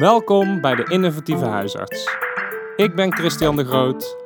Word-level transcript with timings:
Welkom 0.00 0.60
bij 0.60 0.74
de 0.74 0.84
Innovatieve 0.84 1.44
Huisarts. 1.44 2.16
Ik 2.76 2.94
ben 2.94 3.12
Christian 3.12 3.56
de 3.56 3.64
Groot, 3.64 4.16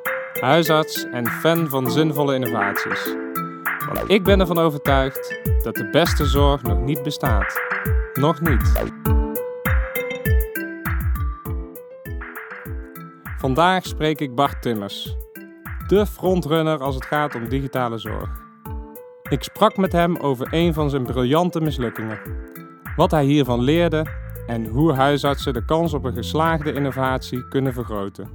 huisarts 0.41 1.05
en 1.05 1.27
fan 1.27 1.69
van 1.69 1.91
zinvolle 1.91 2.35
innovaties. 2.35 3.15
Want 3.93 4.11
ik 4.11 4.25
ben 4.25 4.41
ervan 4.41 4.59
overtuigd 4.59 5.41
dat 5.63 5.75
de 5.75 5.91
beste 5.91 6.27
zorg 6.27 6.63
nog 6.63 6.81
niet 6.81 7.03
bestaat. 7.03 7.61
Nog 8.13 8.41
niet. 8.41 8.73
Vandaag 13.39 13.87
spreek 13.87 14.21
ik 14.21 14.35
Bart 14.35 14.63
Timmers, 14.63 15.17
de 15.87 16.07
frontrunner 16.07 16.79
als 16.79 16.95
het 16.95 17.05
gaat 17.05 17.35
om 17.35 17.49
digitale 17.49 17.99
zorg. 17.99 18.31
Ik 19.29 19.43
sprak 19.43 19.77
met 19.77 19.93
hem 19.93 20.17
over 20.17 20.47
een 20.51 20.75
van 20.75 20.91
zijn 20.91 21.05
briljante 21.05 21.61
mislukkingen, 21.61 22.21
wat 22.97 23.11
hij 23.11 23.25
hiervan 23.25 23.61
leerde 23.61 24.23
en 24.47 24.67
hoe 24.67 24.93
huisartsen 24.93 25.53
de 25.53 25.65
kans 25.65 25.95
op 25.95 26.05
een 26.05 26.15
geslaagde 26.15 26.73
innovatie 26.73 27.49
kunnen 27.49 27.73
vergroten. 27.73 28.29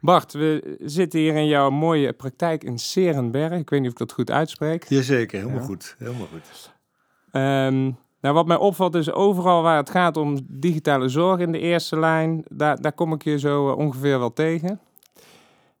Bart, 0.00 0.32
we 0.32 0.76
zitten 0.80 1.20
hier 1.20 1.34
in 1.34 1.46
jouw 1.46 1.70
mooie 1.70 2.12
praktijk 2.12 2.64
in 2.64 2.78
Serenberg. 2.78 3.52
Ik 3.52 3.70
weet 3.70 3.80
niet 3.80 3.88
of 3.88 4.00
ik 4.00 4.06
dat 4.06 4.12
goed 4.12 4.30
uitspreek. 4.30 4.84
Jazeker, 4.88 5.38
helemaal 5.38 5.60
ja. 5.60 5.66
goed. 5.66 5.94
Helemaal 5.98 6.26
goed. 6.26 6.72
Um, 7.32 7.98
nou, 8.20 8.34
wat 8.34 8.46
mij 8.46 8.56
opvalt 8.56 8.94
is 8.94 9.12
overal 9.12 9.62
waar 9.62 9.76
het 9.76 9.90
gaat 9.90 10.16
om 10.16 10.38
digitale 10.48 11.08
zorg 11.08 11.40
in 11.40 11.52
de 11.52 11.58
eerste 11.58 11.98
lijn, 11.98 12.44
daar, 12.48 12.80
daar 12.80 12.92
kom 12.92 13.12
ik 13.12 13.22
je 13.24 13.38
zo 13.38 13.68
uh, 13.68 13.76
ongeveer 13.76 14.18
wel 14.18 14.32
tegen. 14.32 14.80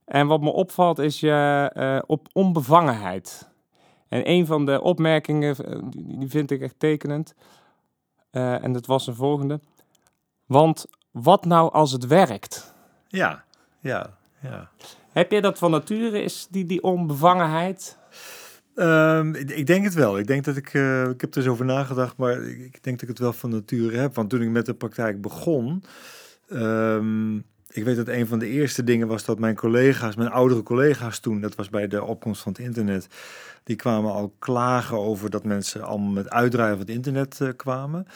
En 0.04 0.26
wat 0.26 0.40
me 0.40 0.50
opvalt 0.50 0.98
is 0.98 1.20
je 1.20 1.70
uh, 1.74 1.98
op 2.06 2.28
onbevangenheid. 2.32 3.51
En 4.12 4.30
een 4.30 4.46
van 4.46 4.66
de 4.66 4.80
opmerkingen, 4.80 5.56
uh, 5.68 5.82
die 5.90 6.28
vind 6.28 6.50
ik 6.50 6.60
echt 6.60 6.74
tekenend. 6.78 7.34
en 8.30 8.72
dat 8.72 8.86
was 8.86 9.04
de 9.04 9.14
volgende. 9.14 9.60
Want 10.46 10.86
wat 11.10 11.44
nou 11.44 11.72
als 11.72 11.92
het 11.92 12.06
werkt? 12.06 12.74
Ja, 13.08 13.44
ja, 13.80 14.16
ja. 14.40 14.70
Heb 15.12 15.30
je 15.30 15.40
dat 15.40 15.58
van 15.58 15.70
nature, 15.70 16.22
is 16.22 16.46
die, 16.50 16.66
die 16.66 16.82
onbevangenheid? 16.82 17.98
Um, 18.74 19.34
ik 19.34 19.66
denk 19.66 19.84
het 19.84 19.94
wel. 19.94 20.18
Ik 20.18 20.26
denk 20.26 20.44
dat 20.44 20.56
ik, 20.56 20.72
uh, 20.74 21.08
ik 21.08 21.20
heb 21.20 21.30
er 21.30 21.36
eens 21.36 21.46
over 21.46 21.64
nagedacht, 21.64 22.16
maar 22.16 22.42
ik, 22.42 22.82
denk 22.82 23.00
dat 23.00 23.02
ik 23.02 23.08
het 23.08 23.18
wel 23.18 23.32
van 23.32 23.50
nature 23.50 23.96
heb. 23.96 24.14
Want 24.14 24.30
toen 24.30 24.42
ik 24.42 24.48
met 24.48 24.66
de 24.66 24.74
praktijk 24.74 25.20
begon, 25.20 25.84
um, 26.50 27.44
ik 27.72 27.84
weet 27.84 27.96
dat 27.96 28.08
een 28.08 28.26
van 28.26 28.38
de 28.38 28.48
eerste 28.48 28.84
dingen 28.84 29.06
was 29.06 29.24
dat 29.24 29.38
mijn 29.38 29.54
collega's, 29.54 30.16
mijn 30.16 30.30
oudere 30.30 30.62
collega's 30.62 31.18
toen, 31.18 31.40
dat 31.40 31.54
was 31.54 31.68
bij 31.68 31.86
de 31.86 32.04
opkomst 32.04 32.42
van 32.42 32.52
het 32.52 32.60
internet, 32.60 33.06
die 33.64 33.76
kwamen 33.76 34.12
al 34.12 34.34
klagen 34.38 34.98
over 34.98 35.30
dat 35.30 35.44
mensen 35.44 35.82
allemaal 35.82 36.12
met 36.12 36.30
uitdraaien 36.30 36.76
van 36.76 36.86
het 36.86 36.94
internet 36.94 37.38
uh, 37.42 37.48
kwamen. 37.56 38.06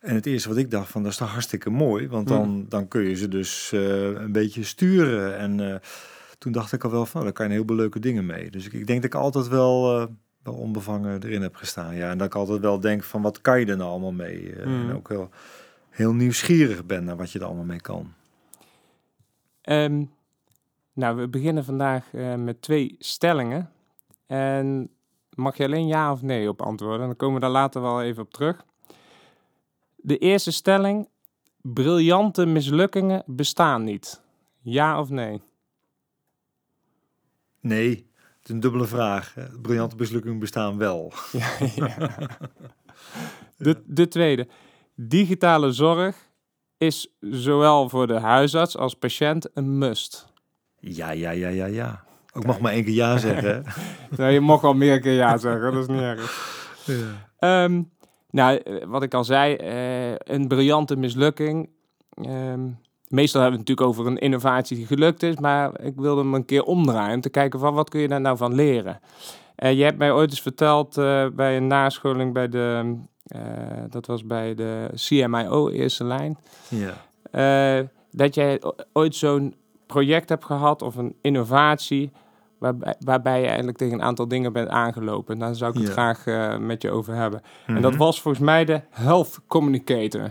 En 0.00 0.14
het 0.14 0.26
eerste 0.26 0.48
wat 0.48 0.58
ik 0.58 0.70
dacht 0.70 0.90
van, 0.90 1.02
dat 1.02 1.12
is 1.12 1.18
toch 1.18 1.30
hartstikke 1.30 1.70
mooi, 1.70 2.08
want 2.08 2.28
dan, 2.28 2.48
mm. 2.48 2.68
dan 2.68 2.88
kun 2.88 3.02
je 3.02 3.14
ze 3.14 3.28
dus 3.28 3.70
uh, 3.74 4.04
een 4.04 4.32
beetje 4.32 4.64
sturen 4.64 5.36
en 5.36 5.80
toen 6.38 6.52
dacht 6.52 6.72
ik 6.72 6.84
al 6.84 6.90
wel 6.90 7.06
van, 7.06 7.20
oh, 7.20 7.26
daar 7.26 7.34
kan 7.34 7.44
je 7.44 7.50
een 7.50 7.56
heleboel 7.56 7.80
leuke 7.80 7.98
dingen 7.98 8.26
mee. 8.26 8.50
Dus 8.50 8.66
ik, 8.66 8.72
ik 8.72 8.86
denk 8.86 9.02
dat 9.02 9.14
ik 9.14 9.20
altijd 9.20 9.48
wel, 9.48 10.08
wel 10.42 10.54
onbevangen 10.54 11.22
erin 11.22 11.42
heb 11.42 11.56
gestaan. 11.56 11.94
Ja, 11.94 12.10
en 12.10 12.18
dat 12.18 12.26
ik 12.26 12.34
altijd 12.34 12.60
wel 12.60 12.80
denk 12.80 13.02
van, 13.02 13.22
wat 13.22 13.40
kan 13.40 13.60
je 13.60 13.66
er 13.66 13.76
nou 13.76 13.90
allemaal 13.90 14.12
mee? 14.12 14.52
En 14.52 14.92
ook 14.94 15.08
wel 15.08 15.30
heel 15.90 16.12
nieuwsgierig 16.12 16.86
ben 16.86 17.04
naar 17.04 17.16
wat 17.16 17.30
je 17.30 17.38
er 17.38 17.44
allemaal 17.44 17.64
mee 17.64 17.80
kan. 17.80 18.12
Um, 19.62 20.10
nou, 20.92 21.16
we 21.16 21.28
beginnen 21.28 21.64
vandaag 21.64 22.12
uh, 22.12 22.34
met 22.34 22.62
twee 22.62 22.96
stellingen. 22.98 23.70
En 24.26 24.90
mag 25.34 25.56
je 25.56 25.64
alleen 25.64 25.86
ja 25.86 26.12
of 26.12 26.22
nee 26.22 26.48
op 26.48 26.62
antwoorden? 26.62 27.06
Dan 27.06 27.16
komen 27.16 27.34
we 27.34 27.40
daar 27.40 27.50
later 27.50 27.82
wel 27.82 28.02
even 28.02 28.22
op 28.22 28.32
terug. 28.32 28.64
De 29.96 30.18
eerste 30.18 30.52
stelling: 30.52 31.08
briljante 31.60 32.46
mislukkingen 32.46 33.22
bestaan 33.26 33.84
niet. 33.84 34.22
Ja 34.60 35.00
of 35.00 35.08
nee? 35.08 35.40
Nee, 37.60 37.88
het 38.38 38.44
is 38.44 38.50
een 38.50 38.60
dubbele 38.60 38.86
vraag. 38.86 39.34
Briljante 39.62 39.96
mislukkingen 39.96 40.38
bestaan 40.38 40.78
wel. 40.78 41.12
Ja, 41.32 41.50
ja. 41.74 41.98
De, 43.56 43.82
de 43.86 44.08
tweede. 44.08 44.48
Digitale 44.94 45.72
zorg 45.72 46.30
is 46.82 47.08
zowel 47.20 47.88
voor 47.88 48.06
de 48.06 48.18
huisarts 48.18 48.76
als 48.76 48.94
patiënt 48.94 49.48
een 49.54 49.78
must. 49.78 50.32
Ja, 50.78 51.10
ja, 51.10 51.30
ja, 51.30 51.48
ja, 51.48 51.66
ja. 51.66 52.04
Ik 52.32 52.46
mag 52.46 52.60
maar 52.60 52.72
één 52.72 52.84
keer 52.84 52.94
ja 52.94 53.18
zeggen. 53.28 53.64
nou, 54.16 54.32
je 54.32 54.40
mag 54.40 54.64
al 54.64 54.74
meer 54.74 55.00
keer 55.00 55.12
ja 55.12 55.36
zeggen, 55.36 55.72
dat 55.72 55.82
is 55.82 55.88
niet 55.88 56.00
erg. 56.00 56.60
Ja. 57.38 57.64
Um, 57.64 57.90
nou, 58.30 58.62
wat 58.86 59.02
ik 59.02 59.14
al 59.14 59.24
zei, 59.24 59.56
uh, 59.60 60.14
een 60.18 60.48
briljante 60.48 60.96
mislukking. 60.96 61.68
Um, 62.28 62.78
meestal 63.08 63.40
hebben 63.40 63.60
we 63.60 63.64
het 63.64 63.78
natuurlijk 63.78 63.86
over 63.86 64.06
een 64.06 64.18
innovatie 64.18 64.76
die 64.76 64.86
gelukt 64.86 65.22
is, 65.22 65.36
maar 65.36 65.80
ik 65.80 65.94
wilde 65.96 66.20
hem 66.20 66.34
een 66.34 66.44
keer 66.44 66.62
omdraaien 66.62 67.14
om 67.14 67.20
te 67.20 67.30
kijken 67.30 67.58
van 67.58 67.74
wat 67.74 67.90
kun 67.90 68.00
je 68.00 68.08
daar 68.08 68.20
nou 68.20 68.36
van 68.36 68.54
leren. 68.54 69.00
Uh, 69.56 69.72
je 69.72 69.84
hebt 69.84 69.98
mij 69.98 70.12
ooit 70.12 70.30
eens 70.30 70.42
verteld 70.42 70.96
uh, 70.96 71.26
bij 71.32 71.56
een 71.56 71.66
nascholing 71.66 72.32
bij 72.32 72.48
de, 72.48 72.96
dat 73.90 74.06
was 74.06 74.26
bij 74.26 74.54
de 74.54 74.90
CMIO 74.94 75.68
eerste 75.68 76.04
lijn, 76.04 76.38
ja. 76.68 76.94
dat 78.10 78.34
jij 78.34 78.60
ooit 78.92 79.14
zo'n 79.14 79.54
project 79.86 80.28
hebt 80.28 80.44
gehad 80.44 80.82
of 80.82 80.96
een 80.96 81.14
innovatie 81.20 82.12
waarbij, 82.58 82.94
waarbij 82.98 83.40
je 83.40 83.46
eigenlijk 83.46 83.76
tegen 83.76 83.94
een 83.94 84.02
aantal 84.02 84.28
dingen 84.28 84.52
bent 84.52 84.68
aangelopen. 84.68 85.38
Daar 85.38 85.54
zou 85.54 85.70
ik 85.72 85.78
het 85.78 85.86
ja. 85.86 85.92
graag 85.92 86.58
met 86.60 86.82
je 86.82 86.90
over 86.90 87.14
hebben. 87.14 87.40
Mm 87.42 87.48
-hmm. 87.66 87.76
En 87.76 87.82
dat 87.82 87.90
mhm. 87.92 88.00
was 88.00 88.20
volgens 88.20 88.44
mij 88.44 88.64
de 88.64 88.80
Health 88.90 89.40
Communicator. 89.46 90.30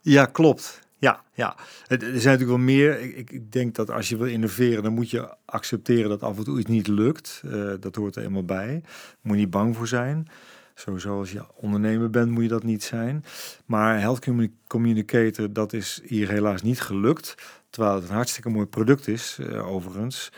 Ja, 0.00 0.24
klopt. 0.24 0.82
Ja, 1.04 1.22
ja. 1.34 1.56
Er 1.86 1.98
zijn 1.98 2.12
natuurlijk 2.12 2.44
wel 2.44 2.58
meer. 2.58 3.00
Ik, 3.00 3.30
ik, 3.30 3.52
denk 3.52 3.74
dat 3.74 3.90
als 3.90 4.08
je 4.08 4.16
wil 4.16 4.26
innoveren, 4.26 4.82
dan 4.82 4.92
moet 4.92 5.10
je 5.10 5.34
accepteren 5.44 6.08
dat 6.08 6.22
af 6.22 6.36
en 6.36 6.44
toe 6.44 6.58
iets 6.58 6.68
niet 6.68 6.86
lukt. 6.86 7.42
Uh, 7.44 7.72
dat 7.80 7.94
hoort 7.94 8.16
er 8.16 8.22
eenmaal 8.22 8.44
bij. 8.44 8.82
Moet 9.20 9.34
je 9.34 9.40
niet 9.40 9.50
bang 9.50 9.76
voor 9.76 9.88
zijn. 9.88 10.28
Sowieso 10.74 11.18
als 11.18 11.32
je 11.32 11.44
ondernemer 11.54 12.10
bent, 12.10 12.30
moet 12.30 12.42
je 12.42 12.48
dat 12.48 12.62
niet 12.62 12.82
zijn. 12.82 13.24
Maar 13.64 14.00
Health 14.00 14.28
Communicator, 14.66 15.52
dat 15.52 15.72
is 15.72 16.00
hier 16.04 16.28
helaas 16.28 16.62
niet 16.62 16.80
gelukt. 16.80 17.34
Terwijl 17.70 17.94
het 17.94 18.08
een 18.08 18.14
hartstikke 18.14 18.48
mooi 18.48 18.66
product 18.66 19.08
is, 19.08 19.38
uh, 19.40 19.68
overigens. 19.68 20.32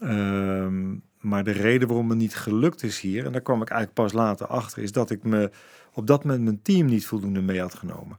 Uh, 0.00 0.66
maar 1.20 1.44
de 1.44 1.50
reden 1.50 1.88
waarom 1.88 2.08
het 2.10 2.18
niet 2.18 2.36
gelukt 2.36 2.82
is 2.82 3.00
hier, 3.00 3.24
en 3.24 3.32
daar 3.32 3.40
kwam 3.40 3.62
ik 3.62 3.68
eigenlijk 3.68 4.00
pas 4.00 4.12
later 4.12 4.46
achter, 4.46 4.82
is 4.82 4.92
dat 4.92 5.10
ik 5.10 5.22
me 5.22 5.50
op 5.92 6.06
dat 6.06 6.24
moment 6.24 6.44
mijn 6.44 6.62
team 6.62 6.86
niet 6.86 7.06
voldoende 7.06 7.42
mee 7.42 7.60
had 7.60 7.74
genomen. 7.74 8.18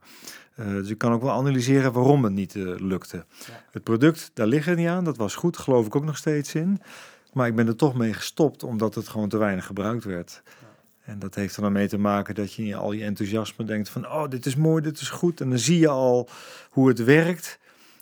Uh, 0.59 0.66
dus 0.68 0.89
ik 0.89 0.97
kan 0.97 1.12
ook 1.12 1.22
wel 1.22 1.31
analyseren 1.31 1.91
waarom 1.91 2.23
het 2.23 2.33
niet 2.33 2.56
uh, 2.56 2.79
lukte. 2.79 3.25
Ja. 3.47 3.63
Het 3.72 3.83
product, 3.83 4.31
daar 4.33 4.47
liggen 4.47 4.75
niet 4.75 4.88
aan. 4.88 5.03
Dat 5.03 5.18
was 5.18 5.35
goed, 5.35 5.57
geloof 5.57 5.85
ik 5.85 5.95
ook 5.95 6.06
nog 6.06 6.18
steeds 6.18 6.56
in. 6.56 6.81
Maar 7.33 7.47
ik 7.47 7.56
ben 7.56 7.68
er 7.68 7.75
toch 7.75 7.95
mee 7.95 8.13
gestopt, 8.13 8.63
omdat 8.63 8.95
het 8.95 9.07
gewoon 9.07 9.29
te 9.29 9.38
weinig 9.38 9.66
gebruikt 9.66 10.03
werd. 10.03 10.44
En 11.06 11.19
dat 11.19 11.35
heeft 11.35 11.56
er 11.56 11.62
dan 11.62 11.72
mee 11.72 11.88
te 11.88 11.97
maken 11.97 12.35
dat 12.35 12.53
je 12.53 12.63
in 12.63 12.75
al 12.75 12.91
je 12.91 13.03
enthousiasme 13.03 13.66
denkt 13.66 13.89
van... 13.89 14.06
oh, 14.06 14.29
dit 14.29 14.45
is 14.45 14.56
mooi, 14.56 14.81
dit 14.81 15.00
is 15.00 15.09
goed. 15.09 15.41
En 15.41 15.50
dan 15.50 15.59
zie 15.59 15.79
je 15.79 15.88
al 15.88 16.29
hoe 16.69 16.88
het 16.88 17.03
werkt. 17.03 17.59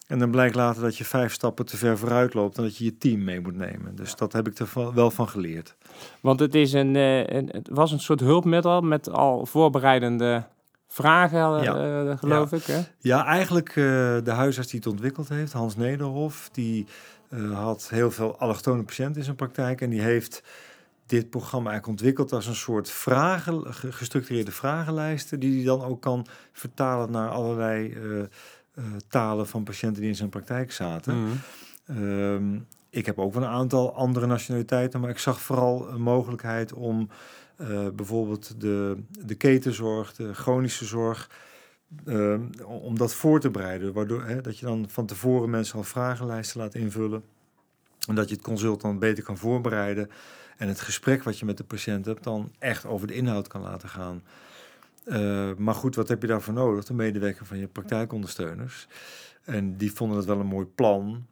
En 0.07 0.19
dan 0.19 0.31
blijkt 0.31 0.55
later 0.55 0.81
dat 0.81 0.97
je 0.97 1.05
vijf 1.05 1.33
stappen 1.33 1.65
te 1.65 1.77
ver 1.77 1.97
vooruit 1.97 2.33
loopt... 2.33 2.57
en 2.57 2.63
dat 2.63 2.77
je 2.77 2.83
je 2.83 2.97
team 2.97 3.23
mee 3.23 3.39
moet 3.39 3.55
nemen. 3.55 3.95
Dus 3.95 4.15
dat 4.15 4.33
heb 4.33 4.47
ik 4.47 4.59
er 4.59 4.93
wel 4.93 5.11
van 5.11 5.29
geleerd. 5.29 5.75
Want 6.21 6.39
het, 6.39 6.55
is 6.55 6.73
een, 6.73 6.95
uh, 6.95 7.27
een, 7.27 7.49
het 7.51 7.69
was 7.71 7.91
een 7.91 7.99
soort 7.99 8.19
hulpmiddel 8.19 8.81
met 8.81 9.09
al 9.09 9.45
voorbereidende 9.45 10.43
vragen, 10.87 11.63
ja. 11.63 12.03
uh, 12.03 12.17
geloof 12.17 12.51
ja. 12.51 12.57
ik. 12.57 12.63
Hè? 12.63 12.81
Ja, 12.99 13.25
eigenlijk 13.25 13.69
uh, 13.69 13.75
de 14.23 14.31
huisarts 14.31 14.69
die 14.69 14.79
het 14.79 14.89
ontwikkeld 14.89 15.29
heeft, 15.29 15.53
Hans 15.53 15.75
Nederhof, 15.75 16.49
die 16.51 16.85
uh, 17.29 17.59
had 17.59 17.89
heel 17.89 18.11
veel 18.11 18.37
allochtone 18.37 18.83
patiënten 18.83 19.15
in 19.17 19.23
zijn 19.23 19.35
praktijk 19.35 19.81
en 19.81 19.89
die 19.89 20.01
heeft 20.01 20.43
dit 21.09 21.29
programma 21.29 21.69
eigenlijk 21.69 21.99
ontwikkeld 21.99 22.31
als 22.31 22.47
een 22.47 22.55
soort 22.55 22.89
vragen, 22.89 23.73
gestructureerde 23.73 24.51
vragenlijsten, 24.51 25.39
die 25.39 25.55
hij 25.55 25.65
dan 25.65 25.83
ook 25.83 26.01
kan 26.01 26.25
vertalen 26.51 27.11
naar 27.11 27.29
allerlei 27.29 27.97
talen 29.07 29.47
van 29.47 29.63
patiënten 29.63 30.01
die 30.01 30.09
in 30.09 30.15
zijn 30.15 30.29
praktijk 30.29 30.71
zaten. 30.71 31.15
Mm. 31.15 31.41
Um, 31.97 32.67
ik 32.89 33.05
heb 33.05 33.19
ook 33.19 33.33
wel 33.33 33.43
een 33.43 33.49
aantal 33.49 33.95
andere 33.95 34.25
nationaliteiten, 34.25 34.99
maar 34.99 35.09
ik 35.09 35.17
zag 35.17 35.41
vooral 35.41 35.89
een 35.89 36.01
mogelijkheid 36.01 36.73
om 36.73 37.09
uh, 37.57 37.89
bijvoorbeeld 37.89 38.61
de, 38.61 38.97
de 39.25 39.35
ketenzorg, 39.35 40.13
de 40.13 40.33
chronische 40.33 40.85
zorg, 40.85 41.29
uh, 42.05 42.39
om 42.65 42.97
dat 42.97 43.13
voor 43.13 43.39
te 43.39 43.49
bereiden. 43.49 43.93
Waardoor 43.93 44.23
hè, 44.23 44.41
dat 44.41 44.57
je 44.57 44.65
dan 44.65 44.85
van 44.89 45.05
tevoren 45.05 45.49
mensen 45.49 45.77
al 45.77 45.83
vragenlijsten 45.83 46.59
laat 46.59 46.75
invullen. 46.75 47.23
En 48.07 48.15
dat 48.15 48.29
je 48.29 48.35
het 48.35 48.43
consult 48.43 48.81
dan 48.81 48.99
beter 48.99 49.23
kan 49.23 49.37
voorbereiden. 49.37 50.09
En 50.59 50.67
het 50.67 50.81
gesprek 50.81 51.23
wat 51.23 51.39
je 51.39 51.45
met 51.45 51.57
de 51.57 51.63
patiënt 51.63 52.05
hebt, 52.05 52.23
dan 52.23 52.51
echt 52.59 52.85
over 52.85 53.07
de 53.07 53.13
inhoud 53.13 53.47
kan 53.47 53.61
laten 53.61 53.89
gaan. 53.89 54.23
Uh, 55.05 55.49
maar 55.57 55.75
goed, 55.75 55.95
wat 55.95 56.07
heb 56.07 56.21
je 56.21 56.27
daarvoor 56.27 56.53
nodig? 56.53 56.85
De 56.85 56.93
medewerker 56.93 57.45
van 57.45 57.57
je 57.57 57.67
praktijkondersteuners. 57.67 58.87
En 59.43 59.77
die 59.77 59.91
vonden 59.91 60.17
het 60.17 60.25
wel 60.25 60.39
een 60.39 60.45
mooi 60.45 60.65
plan. 60.65 61.25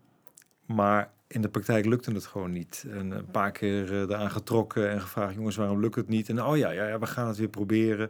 Maar 0.66 1.12
in 1.28 1.42
de 1.42 1.50
praktijk 1.50 1.86
lukte 1.86 2.12
het 2.12 2.26
gewoon 2.26 2.52
niet. 2.52 2.86
En 2.90 3.12
een 3.12 3.32
paar 3.32 3.52
keer 3.52 3.92
uh, 3.92 4.02
eraan 4.02 4.32
getrokken 4.32 4.90
en 4.90 5.02
gevraagd: 5.02 5.36
jongens, 5.36 5.56
waarom 5.56 5.80
lukt 5.80 5.96
het 5.96 6.08
niet? 6.08 6.30
En 6.30 6.44
oh 6.44 6.58
ja, 6.58 6.70
ja, 6.70 6.88
ja 6.88 7.00
we 7.00 7.06
gaan 7.06 7.28
het 7.28 7.38
weer 7.38 7.50
proberen. 7.50 8.10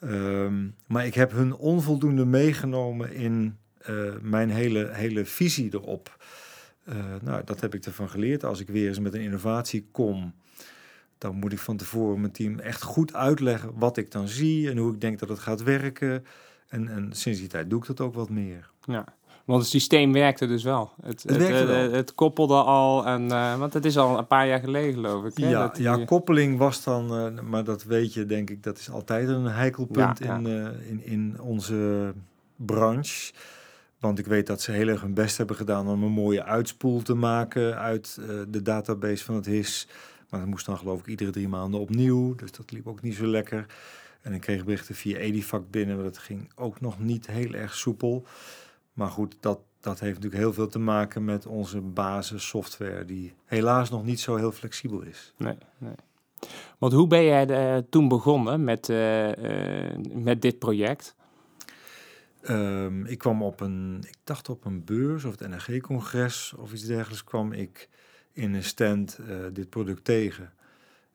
Ehm, 0.00 0.68
maar 0.86 1.06
ik 1.06 1.14
heb 1.14 1.32
hun 1.32 1.54
onvoldoende 1.54 2.24
meegenomen 2.24 3.12
in 3.12 3.58
mijn 4.20 4.50
hele, 4.50 4.88
hele 4.92 5.24
visie 5.24 5.74
erop. 5.74 6.16
Nou, 7.22 7.44
dat 7.44 7.60
heb 7.60 7.74
ik 7.74 7.84
ervan 7.84 8.08
geleerd. 8.08 8.44
Als 8.44 8.60
ik 8.60 8.68
weer 8.68 8.88
eens 8.88 8.98
met 8.98 9.14
een 9.14 9.20
innovatie 9.20 9.86
kom, 9.92 10.34
dan 11.18 11.34
moet 11.34 11.52
ik 11.52 11.58
van 11.58 11.76
tevoren 11.76 12.20
mijn 12.20 12.32
team 12.32 12.58
echt 12.58 12.82
goed 12.82 13.14
uitleggen 13.14 13.70
wat 13.74 13.96
ik 13.96 14.10
dan 14.10 14.28
zie 14.28 14.70
en 14.70 14.76
hoe 14.76 14.92
ik 14.92 15.00
denk 15.00 15.18
dat 15.18 15.28
het 15.28 15.38
gaat 15.38 15.62
werken. 15.62 16.24
En, 16.68 16.88
en 16.88 17.12
sinds 17.12 17.38
die 17.38 17.48
tijd 17.48 17.70
doe 17.70 17.80
ik 17.80 17.86
dat 17.86 18.00
ook 18.00 18.14
wat 18.14 18.30
meer. 18.30 18.70
Ja, 18.84 19.04
want 19.44 19.62
het 19.62 19.70
systeem 19.70 20.12
werkte 20.12 20.46
dus 20.46 20.62
wel. 20.62 20.90
Het, 21.02 21.22
het, 21.22 21.48
het, 21.48 21.66
wel. 21.66 21.90
het 21.92 22.14
koppelde 22.14 22.62
al, 22.62 23.06
en, 23.06 23.22
uh, 23.22 23.58
want 23.58 23.72
het 23.72 23.84
is 23.84 23.98
al 23.98 24.18
een 24.18 24.26
paar 24.26 24.46
jaar 24.46 24.60
geleden 24.60 24.94
geloof 24.94 25.24
ik. 25.24 25.36
Hè, 25.36 25.48
ja, 25.48 25.72
ja, 25.76 26.04
koppeling 26.04 26.58
was 26.58 26.84
dan, 26.84 27.34
uh, 27.34 27.40
maar 27.40 27.64
dat 27.64 27.84
weet 27.84 28.14
je 28.14 28.26
denk 28.26 28.50
ik, 28.50 28.62
dat 28.62 28.78
is 28.78 28.90
altijd 28.90 29.28
een 29.28 29.44
heikelpunt 29.44 30.18
ja, 30.18 30.36
In, 30.36 30.46
uh, 30.46 30.66
in, 30.88 31.04
in 31.04 31.40
onze 31.40 32.12
branche. 32.56 33.32
Want 34.00 34.18
ik 34.18 34.26
weet 34.26 34.46
dat 34.46 34.60
ze 34.60 34.72
heel 34.72 34.88
erg 34.88 35.00
hun 35.00 35.14
best 35.14 35.36
hebben 35.36 35.56
gedaan 35.56 35.88
om 35.88 36.02
een 36.02 36.12
mooie 36.12 36.44
uitspoel 36.44 37.02
te 37.02 37.14
maken 37.14 37.78
uit 37.78 38.18
de 38.48 38.62
database 38.62 39.24
van 39.24 39.34
het 39.34 39.46
HIS. 39.46 39.86
Maar 40.28 40.40
dat 40.40 40.48
moest 40.48 40.66
dan 40.66 40.78
geloof 40.78 41.00
ik 41.00 41.06
iedere 41.06 41.30
drie 41.30 41.48
maanden 41.48 41.80
opnieuw. 41.80 42.34
Dus 42.34 42.52
dat 42.52 42.70
liep 42.70 42.86
ook 42.86 43.02
niet 43.02 43.14
zo 43.14 43.26
lekker. 43.26 43.66
En 44.20 44.32
ik 44.32 44.40
kreeg 44.40 44.64
berichten 44.64 44.94
via 44.94 45.16
Edifact 45.16 45.70
binnen, 45.70 45.94
maar 45.94 46.04
dat 46.04 46.18
ging 46.18 46.50
ook 46.54 46.80
nog 46.80 46.98
niet 46.98 47.26
heel 47.26 47.52
erg 47.52 47.74
soepel. 47.74 48.24
Maar 48.92 49.08
goed, 49.08 49.36
dat, 49.40 49.58
dat 49.80 50.00
heeft 50.00 50.14
natuurlijk 50.14 50.42
heel 50.42 50.52
veel 50.52 50.68
te 50.68 50.78
maken 50.78 51.24
met 51.24 51.46
onze 51.46 51.80
basissoftware, 51.80 53.04
die 53.04 53.34
helaas 53.44 53.90
nog 53.90 54.04
niet 54.04 54.20
zo 54.20 54.36
heel 54.36 54.52
flexibel 54.52 55.02
is. 55.02 55.32
Nee, 55.36 55.56
nee. 55.78 55.94
Want 56.78 56.92
hoe 56.92 57.06
ben 57.06 57.24
jij 57.24 57.76
uh, 57.76 57.82
toen 57.90 58.08
begonnen 58.08 58.64
met, 58.64 58.88
uh, 58.88 59.28
met 60.12 60.42
dit 60.42 60.58
project? 60.58 61.14
Um, 62.48 63.06
ik 63.06 63.18
kwam 63.18 63.42
op 63.42 63.60
een, 63.60 64.04
ik 64.06 64.16
dacht 64.24 64.48
op 64.48 64.64
een 64.64 64.84
beurs 64.84 65.24
of 65.24 65.38
het 65.38 65.48
NRG-congres 65.48 66.54
of 66.56 66.72
iets 66.72 66.84
dergelijks, 66.84 67.24
kwam 67.24 67.52
ik 67.52 67.88
in 68.32 68.54
een 68.54 68.64
stand 68.64 69.18
dit 69.52 69.68
product 69.68 70.04
tegen. 70.04 70.52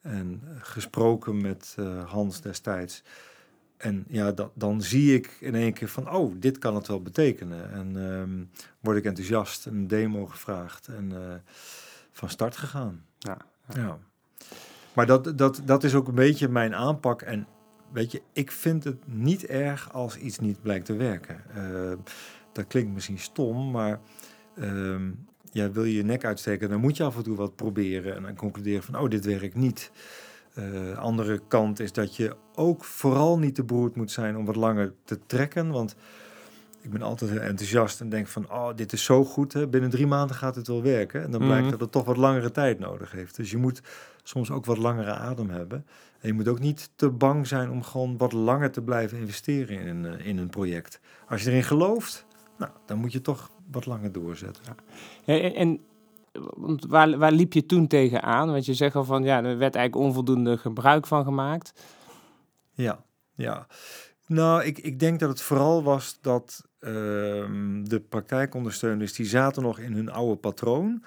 En 0.02 0.42
gesproken 0.60 1.42
met 1.42 1.78
Hans 2.06 2.42
destijds. 2.42 3.04
En 3.78 4.06
ja, 4.08 4.32
dat, 4.32 4.52
dan 4.54 4.82
zie 4.82 5.16
ik 5.16 5.38
in 5.40 5.56
één 5.56 5.74
keer 5.74 5.88
van, 5.88 6.12
oh, 6.12 6.34
dit 6.38 6.58
kan 6.58 6.76
het 6.76 6.88
wel 6.88 7.02
betekenen. 7.02 7.72
En 7.72 7.96
um, 7.96 8.50
word 8.80 8.98
ik 8.98 9.06
enthousiast, 9.06 9.66
een 9.66 9.88
demo 9.88 10.26
gevraagd 10.26 10.88
en 10.88 11.12
uh, 11.12 11.20
van 12.12 12.30
start 12.30 12.58
gegaan. 12.58 13.06
Ja, 13.18 13.38
ja. 13.70 13.80
ja. 13.82 14.00
Maar 14.94 15.06
dat, 15.06 15.38
dat, 15.38 15.62
dat 15.66 15.84
is 15.84 15.96
ook 15.96 16.08
een 16.08 16.16
beetje 16.16 16.48
mijn 16.48 16.76
aanpak. 16.76 17.22
En 17.22 17.48
weet 17.96 18.12
je, 18.12 18.22
ik 18.34 18.52
vind 18.52 18.84
het 18.84 19.08
niet 19.08 19.46
erg 19.46 19.94
als 19.94 20.18
iets 20.18 20.40
niet 20.40 20.62
blijkt 20.62 20.86
te 20.86 20.96
werken. 20.96 21.42
Uh, 21.58 21.94
dat 22.52 22.68
klinkt 22.68 22.94
misschien 22.94 23.20
stom, 23.20 23.72
maar 23.72 24.00
uh, 24.56 24.96
ja, 25.52 25.72
wil 25.72 25.84
je 25.84 25.96
je 25.96 26.04
nek 26.04 26.26
uitsteken, 26.26 26.70
dan 26.70 26.80
moet 26.80 26.98
je 26.98 27.04
af 27.04 27.16
en 27.16 27.24
toe 27.24 27.36
wat 27.36 27.56
proberen 27.56 28.16
en 28.16 28.24
dan 28.24 28.36
concluderen 28.36 28.84
van, 28.84 29.00
oh, 29.00 29.10
dit 29.10 29.26
werkt 29.26 29.56
niet. 29.56 29.92
Uh, 30.58 30.98
andere 30.98 31.42
kant 31.48 31.80
is 31.80 31.92
dat 31.92 32.16
je 32.16 32.36
ook 32.54 32.84
vooral 32.84 33.40
niet 33.40 33.56
te 33.56 33.64
beroerd 33.64 33.96
moet 33.96 34.12
zijn 34.12 34.38
om 34.38 34.46
wat 34.46 34.56
langer 34.56 34.94
te 35.04 35.20
trekken. 35.26 35.70
Want 35.70 35.96
ik 36.82 36.92
ben 36.92 37.02
altijd 37.02 37.32
heel 37.32 37.40
enthousiast 37.40 38.02
en 38.02 38.10
denk 38.10 38.28
van, 38.28 38.52
oh, 38.52 38.70
dit 38.76 38.94
is 38.94 39.04
zo 39.04 39.26
goed. 39.26 39.54
Hè? 39.54 39.68
Binnen 39.68 39.90
drie 39.90 40.08
maanden 40.08 40.36
gaat 40.36 40.56
het 40.56 40.68
wel 40.68 40.82
werken. 40.82 41.24
En 41.24 41.32
dan 41.32 41.42
blijkt 41.42 41.62
mhm. 41.62 41.72
dat 41.72 41.80
het 41.80 41.92
toch 41.92 42.06
wat 42.06 42.18
langere 42.18 42.52
tijd 42.52 42.80
nodig 42.80 43.12
heeft. 43.12 43.36
Dus 43.36 43.52
je 43.52 43.58
moet 43.58 43.82
soms 44.24 44.52
ook 44.52 44.66
wat 44.66 44.78
langere 44.78 45.14
adem 45.14 45.50
hebben. 45.50 45.86
En 46.26 46.32
je 46.32 46.38
moet 46.38 46.48
ook 46.48 46.60
niet 46.60 46.90
te 46.96 47.10
bang 47.10 47.48
zijn 47.48 47.70
om 47.70 47.84
gewoon 47.84 48.18
wat 48.18 48.32
langer 48.32 48.72
te 48.72 48.82
blijven 48.82 49.18
investeren 49.18 49.80
in, 49.80 50.04
een, 50.04 50.20
in 50.20 50.38
een 50.38 50.50
project. 50.50 51.00
Als 51.28 51.44
je 51.44 51.50
erin 51.50 51.64
gelooft, 51.64 52.26
nou, 52.58 52.72
dan 52.86 52.98
moet 52.98 53.12
je 53.12 53.22
toch 53.22 53.52
wat 53.72 53.86
langer 53.86 54.12
doorzetten. 54.12 54.64
Ja. 55.26 55.40
En, 55.40 55.56
en 55.56 55.80
want 56.56 56.86
waar, 56.86 57.18
waar 57.18 57.32
liep 57.32 57.54
je 57.54 57.66
toen 57.66 57.88
tegenaan? 57.88 58.52
Want 58.52 58.66
je 58.66 58.74
zegt 58.74 58.96
al 58.96 59.04
van 59.04 59.24
ja, 59.24 59.38
er 59.38 59.58
werd 59.58 59.76
eigenlijk 59.76 60.08
onvoldoende 60.08 60.58
gebruik 60.58 61.08
van 61.08 61.24
gemaakt. 61.24 61.74
Ja, 62.74 63.04
ja. 63.36 63.68
Nou, 64.28 64.64
ik, 64.64 64.78
ik 64.78 65.00
denk 65.00 65.20
dat 65.20 65.30
het 65.30 65.42
vooral 65.42 65.84
was 65.84 66.18
dat 66.22 66.62
uh, 66.80 66.92
de 67.84 68.04
praktijkondersteuners 68.10 69.14
die 69.14 69.26
zaten 69.26 69.64
nog 69.64 69.80
in 69.80 69.94
hun 69.94 70.12
oude 70.12 70.36
patroon. 70.36 71.04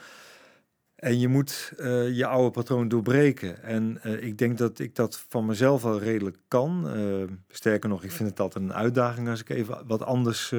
En 0.98 1.18
je 1.18 1.28
moet 1.28 1.72
uh, 1.78 2.16
je 2.16 2.26
oude 2.26 2.50
patroon 2.50 2.88
doorbreken. 2.88 3.62
En 3.62 4.00
uh, 4.04 4.22
ik 4.22 4.38
denk 4.38 4.58
dat 4.58 4.78
ik 4.78 4.94
dat 4.94 5.24
van 5.28 5.46
mezelf 5.46 5.82
wel 5.82 5.98
redelijk 5.98 6.36
kan. 6.48 6.96
Uh, 6.96 7.24
sterker 7.48 7.88
nog, 7.88 8.04
ik 8.04 8.12
vind 8.12 8.30
het 8.30 8.40
altijd 8.40 8.64
een 8.64 8.74
uitdaging 8.74 9.28
als 9.28 9.40
ik 9.40 9.48
even 9.48 9.86
wat 9.86 10.02
anders 10.02 10.54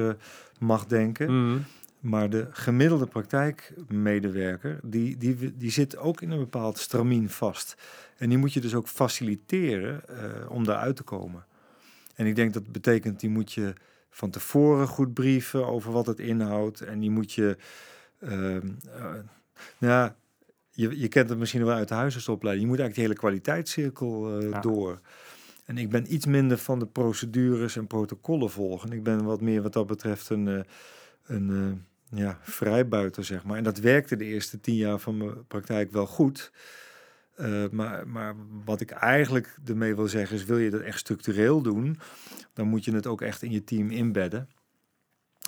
mag 0.58 0.86
denken. 0.86 1.32
Mm. 1.32 1.64
Maar 2.00 2.30
de 2.30 2.46
gemiddelde 2.50 3.06
praktijkmedewerker, 3.06 4.78
die, 4.82 5.16
die, 5.16 5.56
die 5.56 5.70
zit 5.70 5.96
ook 5.96 6.20
in 6.20 6.30
een 6.30 6.38
bepaald 6.38 6.78
stramien 6.78 7.30
vast. 7.30 7.76
En 8.16 8.28
die 8.28 8.38
moet 8.38 8.52
je 8.52 8.60
dus 8.60 8.74
ook 8.74 8.88
faciliteren 8.88 10.02
om 10.48 10.64
daaruit 10.64 10.96
te 10.96 11.02
komen. 11.02 11.44
En 12.14 12.26
ik 12.26 12.36
denk 12.36 12.52
dat 12.52 12.72
betekent, 12.72 13.20
die 13.20 13.30
moet 13.30 13.52
je 13.52 13.72
van 14.10 14.30
tevoren 14.30 14.86
goed 14.86 15.14
brieven 15.14 15.66
over 15.66 15.92
wat 15.92 16.06
het 16.06 16.18
inhoudt. 16.18 16.80
En 16.80 17.00
die 17.00 17.10
moet 17.10 17.32
je, 17.32 17.56
uh, 18.20 18.30
nou 19.78 19.92
ja, 19.92 20.16
je, 20.80 21.00
je 21.00 21.08
kent 21.08 21.28
het 21.28 21.38
misschien 21.38 21.64
wel 21.64 21.74
uit 21.74 21.88
de 21.88 21.94
huisartsopleiding. 21.94 22.66
Je 22.66 22.70
moet 22.70 22.80
eigenlijk 22.80 23.08
de 23.08 23.14
hele 23.14 23.32
kwaliteitscirkel 23.32 24.42
uh, 24.42 24.50
ja. 24.50 24.60
door. 24.60 25.00
En 25.64 25.78
ik 25.78 25.90
ben 25.90 26.14
iets 26.14 26.26
minder 26.26 26.58
van 26.58 26.78
de 26.78 26.86
procedures 26.86 27.76
en 27.76 27.86
protocollen 27.86 28.50
volgen. 28.50 28.92
Ik 28.92 29.02
ben 29.02 29.24
wat 29.24 29.40
meer 29.40 29.62
wat 29.62 29.72
dat 29.72 29.86
betreft 29.86 30.28
een, 30.28 30.64
een 31.26 31.82
ja, 32.14 32.38
vrijbuiter, 32.42 33.24
zeg 33.24 33.44
maar. 33.44 33.56
En 33.56 33.64
dat 33.64 33.78
werkte 33.78 34.16
de 34.16 34.24
eerste 34.24 34.60
tien 34.60 34.74
jaar 34.74 34.98
van 34.98 35.16
mijn 35.16 35.46
praktijk 35.46 35.92
wel 35.92 36.06
goed. 36.06 36.52
Uh, 37.40 37.68
maar, 37.70 38.08
maar 38.08 38.34
wat 38.64 38.80
ik 38.80 38.90
eigenlijk 38.90 39.56
ermee 39.64 39.94
wil 39.94 40.08
zeggen 40.08 40.36
is, 40.36 40.44
wil 40.44 40.58
je 40.58 40.70
dat 40.70 40.80
echt 40.80 40.98
structureel 40.98 41.62
doen, 41.62 41.98
dan 42.52 42.68
moet 42.68 42.84
je 42.84 42.94
het 42.94 43.06
ook 43.06 43.20
echt 43.22 43.42
in 43.42 43.50
je 43.50 43.64
team 43.64 43.90
inbedden. 43.90 44.48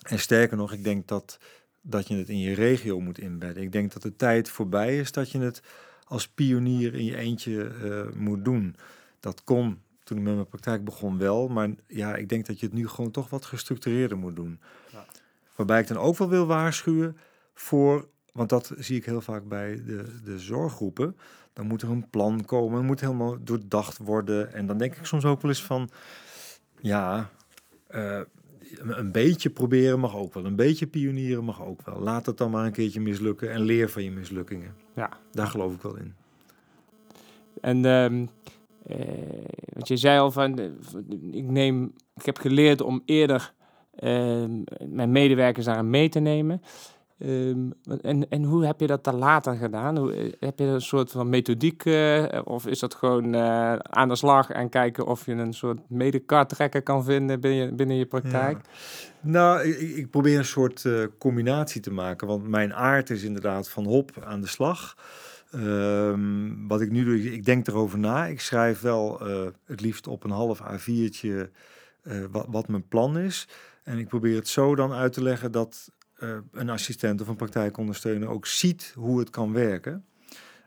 En 0.03 0.19
sterker 0.19 0.57
nog, 0.57 0.73
ik 0.73 0.85
denk 0.85 1.09
dat, 1.09 1.39
dat 1.83 2.09
je 2.09 2.17
het 2.17 2.29
in 2.29 2.39
je 2.39 2.55
regio 2.55 3.01
moet 3.01 3.19
inbedden. 3.19 3.63
Ik 3.63 3.73
denk 3.73 3.93
dat 3.93 4.03
de 4.03 4.17
tijd 4.17 4.49
voorbij 4.49 4.99
is 4.99 5.13
dat 5.13 5.31
je 5.31 5.39
het 5.39 5.63
als 6.05 6.29
pionier 6.29 6.95
in 6.95 7.05
je 7.05 7.17
eentje 7.17 7.73
uh, 7.83 8.15
moet 8.15 8.45
doen. 8.45 8.77
Dat 9.21 9.45
kon 9.45 9.81
toen 10.05 10.19
ik 10.19 10.23
met 10.23 10.35
mijn 10.35 10.49
praktijk 10.49 10.85
begon 10.85 11.19
wel, 11.19 11.49
maar 11.49 11.71
ja, 11.87 12.15
ik 12.15 12.29
denk 12.29 12.47
dat 12.47 12.61
je 12.61 12.67
het 12.67 12.75
nu 12.75 12.89
gewoon 12.89 13.11
toch 13.11 13.31
wat 13.31 13.45
gestructureerder 13.45 14.19
moet 14.19 14.37
doen. 14.37 14.61
Ja. 14.93 15.05
Waarbij 15.57 15.81
ik 15.81 15.87
dan 15.87 15.97
ook 15.97 16.17
wel 16.17 16.29
wil 16.29 16.47
waarschuwen 16.47 17.17
voor, 17.55 18.09
want 18.33 18.49
dat 18.49 18.73
zie 18.77 18.97
ik 18.97 19.05
heel 19.05 19.21
vaak 19.21 19.49
bij 19.49 19.83
de, 19.85 20.21
de 20.25 20.39
zorggroepen. 20.39 21.17
Dan 21.53 21.67
moet 21.67 21.83
er 21.83 21.91
een 21.91 22.11
plan 22.11 22.45
komen, 22.45 22.79
het 22.79 22.87
moet 22.87 23.01
helemaal 23.01 23.37
doordacht 23.45 23.99
worden. 23.99 24.53
En 24.53 24.67
dan 24.67 24.79
denk 24.79 24.97
ik 24.97 25.07
soms 25.07 25.25
ook 25.25 25.43
wel 25.43 25.51
eens 25.51 25.65
van, 25.65 25.91
ja, 26.81 27.31
uh, 27.91 28.21
een 28.79 29.13
beetje 29.13 29.51
proberen 29.51 30.01
mag 30.01 30.17
ook 30.17 30.35
wel. 30.35 30.45
Een 30.45 30.57
beetje 30.57 30.87
pionieren 30.87 31.45
mag 31.45 31.65
ook 31.65 31.81
wel. 31.85 32.01
Laat 32.01 32.27
het 32.27 32.39
dan 32.39 32.51
maar 32.51 32.67
een 32.67 32.73
keertje 32.73 33.01
mislukken 33.01 33.53
en 33.53 33.61
leer 33.61 33.91
van 33.91 34.05
je 34.05 34.11
mislukkingen. 34.11 34.75
Ja. 34.95 35.11
Daar 35.33 35.47
geloof 35.47 35.75
ik 35.75 35.83
wel 35.83 35.97
in. 35.97 36.15
En 37.61 37.85
um, 37.85 38.29
uh, 38.87 38.97
wat 39.73 39.89
je 39.89 39.97
zei 39.97 40.19
al 40.19 40.31
van, 40.31 40.59
ik 41.31 41.45
neem, 41.45 41.93
ik 42.15 42.27
heb 42.27 42.39
geleerd 42.39 42.81
om 42.81 43.03
eerder 43.05 43.53
Ehm, 43.97 44.63
mijn 44.89 45.13
medewerkers 45.13 45.65
daarin 45.65 45.91
mee 45.91 46.09
te 46.09 46.21
nemen. 46.21 46.63
Um, 47.27 47.73
en, 48.01 48.29
en 48.29 48.45
hoe 48.45 48.67
heb 48.67 48.81
je 48.81 48.87
dat 48.87 49.05
dan 49.05 49.15
later 49.15 49.57
gedaan? 49.57 50.13
Eh, 50.13 50.33
heb 50.41 50.59
je 50.59 50.65
een 50.65 50.81
soort 50.81 51.11
van 51.11 51.29
methodiek 51.29 51.85
uh, 51.85 52.25
of 52.45 52.67
is 52.67 52.79
dat 52.79 52.95
gewoon 52.95 53.35
uh, 53.35 53.75
aan 53.77 54.09
de 54.09 54.17
slag 54.17 54.51
en 54.51 54.69
kijken 54.69 55.07
of 55.07 55.27
je 55.27 55.33
een 55.33 55.53
soort 55.55 55.79
medekartrekker 55.89 56.83
kan 56.83 57.05
vinden 57.05 57.41
binnen 57.41 57.67
je, 57.67 57.75
binnen 57.75 57.97
je 57.97 58.07
praktijk? 58.07 58.59
Nou, 59.21 59.69
ik, 59.69 60.11
probeer 60.11 60.39
een 60.39 60.45
soort 60.45 60.89
combinatie 61.19 61.81
te 61.81 61.93
maken, 61.93 62.27
want 62.27 62.49
mijn 62.49 62.75
aard 62.75 63.11
is 63.11 63.23
inderdaad 63.23 63.69
van 63.69 63.85
hop 63.85 64.11
aan 64.25 64.41
de 64.41 64.47
slag. 64.47 64.97
Um, 65.55 66.69
wat 66.69 66.81
ik 66.81 66.91
nu 66.91 67.05
doe, 67.05 67.33
ik 67.33 67.45
denk 67.45 67.67
erover 67.67 67.99
na. 67.99 68.27
Ik 68.27 68.41
schrijf 68.41 68.81
wel 68.81 69.21
het 69.65 69.81
liefst 69.81 70.07
op 70.07 70.25
een 70.25 70.31
half 70.31 70.61
A4'tje 70.63 71.51
wat, 72.31 72.47
wat 72.49 72.69
mijn 72.69 72.89
plan 72.89 73.19
is. 73.19 73.49
En 73.83 73.99
ik 73.99 74.09
probeer 74.09 74.35
het 74.35 74.49
zo 74.49 74.75
dan 74.75 74.93
uit 74.93 75.13
te 75.13 75.23
leggen 75.23 75.53
dat 75.53 75.91
uh, 76.23 76.37
een 76.53 76.71
assistent 76.71 77.21
of 77.21 77.29
een 77.29 77.37
praktijkondersteuner 77.37 78.29
ook 78.29 78.47
ziet 78.47 78.93
hoe 78.95 79.19
het 79.19 79.31
kan 79.31 79.53
werken. 79.53 80.05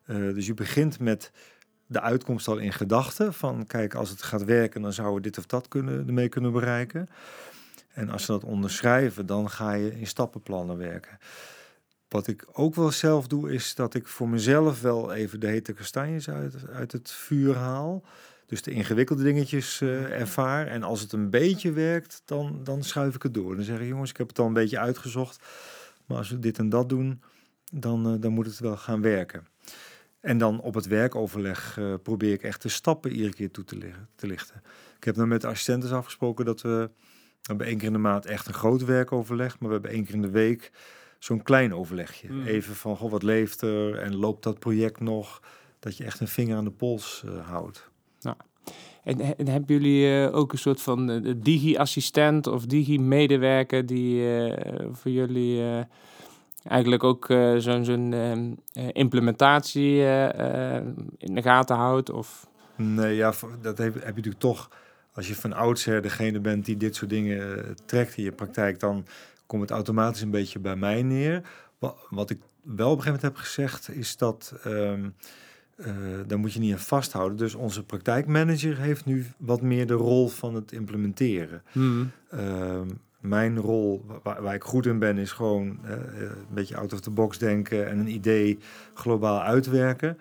Uh, 0.07 0.33
dus 0.33 0.45
je 0.45 0.53
begint 0.53 0.99
met 0.99 1.31
de 1.87 2.01
uitkomst 2.01 2.47
al 2.47 2.57
in 2.57 2.73
gedachten. 2.73 3.33
Van 3.33 3.65
kijk, 3.67 3.93
als 3.93 4.09
het 4.09 4.23
gaat 4.23 4.43
werken, 4.43 4.81
dan 4.81 4.93
zouden 4.93 5.15
we 5.15 5.21
dit 5.21 5.37
of 5.37 5.45
dat 5.45 5.67
kunnen, 5.67 6.07
ermee 6.07 6.29
kunnen 6.29 6.51
bereiken. 6.51 7.09
En 7.93 8.09
als 8.09 8.25
ze 8.25 8.31
dat 8.31 8.43
onderschrijven, 8.43 9.25
dan 9.25 9.49
ga 9.49 9.73
je 9.73 9.99
in 9.99 10.07
stappenplannen 10.07 10.77
werken. 10.77 11.17
Wat 12.07 12.27
ik 12.27 12.45
ook 12.51 12.75
wel 12.75 12.91
zelf 12.91 13.27
doe, 13.27 13.53
is 13.53 13.75
dat 13.75 13.93
ik 13.93 14.07
voor 14.07 14.29
mezelf 14.29 14.81
wel 14.81 15.13
even 15.13 15.39
de 15.39 15.47
hete 15.47 15.73
kastanjes 15.73 16.29
uit, 16.29 16.67
uit 16.69 16.91
het 16.91 17.11
vuur 17.11 17.55
haal. 17.55 18.03
Dus 18.45 18.61
de 18.61 18.71
ingewikkelde 18.71 19.23
dingetjes 19.23 19.81
uh, 19.81 20.19
ervaar. 20.19 20.67
En 20.67 20.83
als 20.83 21.01
het 21.01 21.11
een 21.11 21.29
beetje 21.29 21.71
werkt, 21.71 22.21
dan, 22.25 22.59
dan 22.63 22.83
schuif 22.83 23.15
ik 23.15 23.23
het 23.23 23.33
door. 23.33 23.55
Dan 23.55 23.65
zeg 23.65 23.79
ik, 23.79 23.87
jongens, 23.87 24.09
ik 24.09 24.17
heb 24.17 24.27
het 24.27 24.39
al 24.39 24.47
een 24.47 24.53
beetje 24.53 24.79
uitgezocht. 24.79 25.43
Maar 26.05 26.17
als 26.17 26.29
we 26.29 26.39
dit 26.39 26.57
en 26.57 26.69
dat 26.69 26.89
doen, 26.89 27.21
dan, 27.73 28.13
uh, 28.13 28.21
dan 28.21 28.31
moet 28.31 28.45
het 28.45 28.59
wel 28.59 28.77
gaan 28.77 29.01
werken. 29.01 29.47
En 30.19 30.37
dan 30.37 30.61
op 30.61 30.73
het 30.73 30.87
werkoverleg 30.87 31.77
uh, 31.79 31.93
probeer 32.03 32.33
ik 32.33 32.43
echt 32.43 32.61
de 32.61 32.69
stappen 32.69 33.11
iedere 33.11 33.33
keer 33.33 33.51
toe 33.51 33.63
te, 33.63 33.77
liggen, 33.77 34.09
te 34.15 34.27
lichten. 34.27 34.61
Ik 34.97 35.03
heb 35.03 35.15
nou 35.15 35.27
met 35.27 35.41
de 35.41 35.47
assistenten 35.47 35.91
afgesproken 35.91 36.45
dat 36.45 36.61
we... 36.61 36.89
We 37.41 37.51
hebben 37.51 37.69
één 37.69 37.77
keer 37.77 37.87
in 37.87 37.93
de 37.93 37.99
maand 37.99 38.25
echt 38.25 38.47
een 38.47 38.53
groot 38.53 38.85
werkoverleg, 38.85 39.59
maar 39.59 39.67
we 39.67 39.73
hebben 39.73 39.91
één 39.91 40.05
keer 40.05 40.13
in 40.13 40.21
de 40.21 40.29
week 40.29 40.71
zo'n 41.19 41.43
klein 41.43 41.73
overlegje. 41.73 42.31
Mm. 42.31 42.45
Even 42.45 42.75
van, 42.75 42.97
goh, 42.97 43.11
wat 43.11 43.23
leeft 43.23 43.61
er 43.61 43.97
en 43.97 44.15
loopt 44.15 44.43
dat 44.43 44.59
project 44.59 44.99
nog? 44.99 45.41
Dat 45.79 45.97
je 45.97 46.03
echt 46.03 46.19
een 46.19 46.27
vinger 46.27 46.57
aan 46.57 46.63
de 46.63 46.71
pols 46.71 47.23
houdt. 47.41 47.89
En, 49.05 49.37
en 49.37 49.47
hebben 49.47 49.75
jullie 49.75 50.07
uh, 50.07 50.35
ook 50.35 50.51
een 50.51 50.57
soort 50.57 50.81
van 50.81 51.09
uh, 51.09 51.33
digi-assistent 51.37 52.47
of 52.47 52.65
digi-medewerker 52.65 53.85
die 53.85 54.23
voor 54.91 55.11
jullie 55.11 55.85
eigenlijk 56.63 57.03
ook 57.03 57.25
zo'n 57.57 58.13
ehm, 58.13 58.53
implementatie 58.91 59.99
in 61.17 61.35
de 61.35 61.41
gaten 61.41 61.75
houdt? 61.75 62.09
Of? 62.09 62.47
Nee, 62.75 63.15
ja, 63.15 63.33
dat 63.61 63.77
heb, 63.77 63.93
heb 63.93 64.03
je 64.03 64.09
natuurlijk 64.09 64.39
toch... 64.39 64.69
Als 65.13 65.27
je 65.27 65.35
van 65.35 65.53
oudsher 65.53 66.01
degene 66.01 66.39
bent 66.39 66.65
die 66.65 66.77
dit 66.77 66.95
soort 66.95 67.09
dingen 67.09 67.75
trekt 67.85 68.17
in 68.17 68.23
je 68.23 68.31
praktijk, 68.31 68.79
dan 68.79 69.05
komt 69.45 69.61
het 69.61 69.71
automatisch 69.71 70.21
een 70.21 70.31
beetje 70.31 70.59
bij 70.59 70.75
mij 70.75 71.03
neer. 71.03 71.41
Wat, 72.09 72.29
ik 72.29 72.39
wel 72.61 72.91
op 72.91 72.97
een 72.97 73.03
gegeven 73.03 73.05
moment 73.05 73.21
heb 73.21 73.35
gezegd, 73.35 73.89
is 73.89 74.17
dat 74.17 74.53
um, 74.65 75.15
uh, 75.75 75.87
daar 76.27 76.39
moet 76.39 76.53
je 76.53 76.59
niet 76.59 76.73
aan 76.73 76.79
vasthouden. 76.79 77.37
Dus 77.37 77.55
onze 77.55 77.83
praktijkmanager 77.83 78.77
heeft 78.77 79.05
nu 79.05 79.25
wat 79.37 79.61
meer 79.61 79.87
de 79.87 79.93
rol 79.93 80.27
van 80.27 80.55
het 80.55 80.71
implementeren. 80.71 81.63
Hmm. 81.71 82.11
Ehm, 82.29 82.87
mijn 83.19 83.57
rol, 83.57 84.05
waar, 84.23 84.41
waar, 84.41 84.53
ik 84.53 84.63
goed 84.63 84.85
in 84.85 84.99
ben, 84.99 85.17
is 85.17 85.31
gewoon 85.31 85.79
uh, 85.85 85.91
een 86.21 86.53
beetje 86.53 86.77
out 86.77 86.93
of 86.93 86.99
the 86.99 87.09
box 87.09 87.37
denken 87.37 87.87
en 87.87 87.99
een 87.99 88.13
idee 88.13 88.57
globaal 88.93 89.41
uitwerken. 89.41 90.17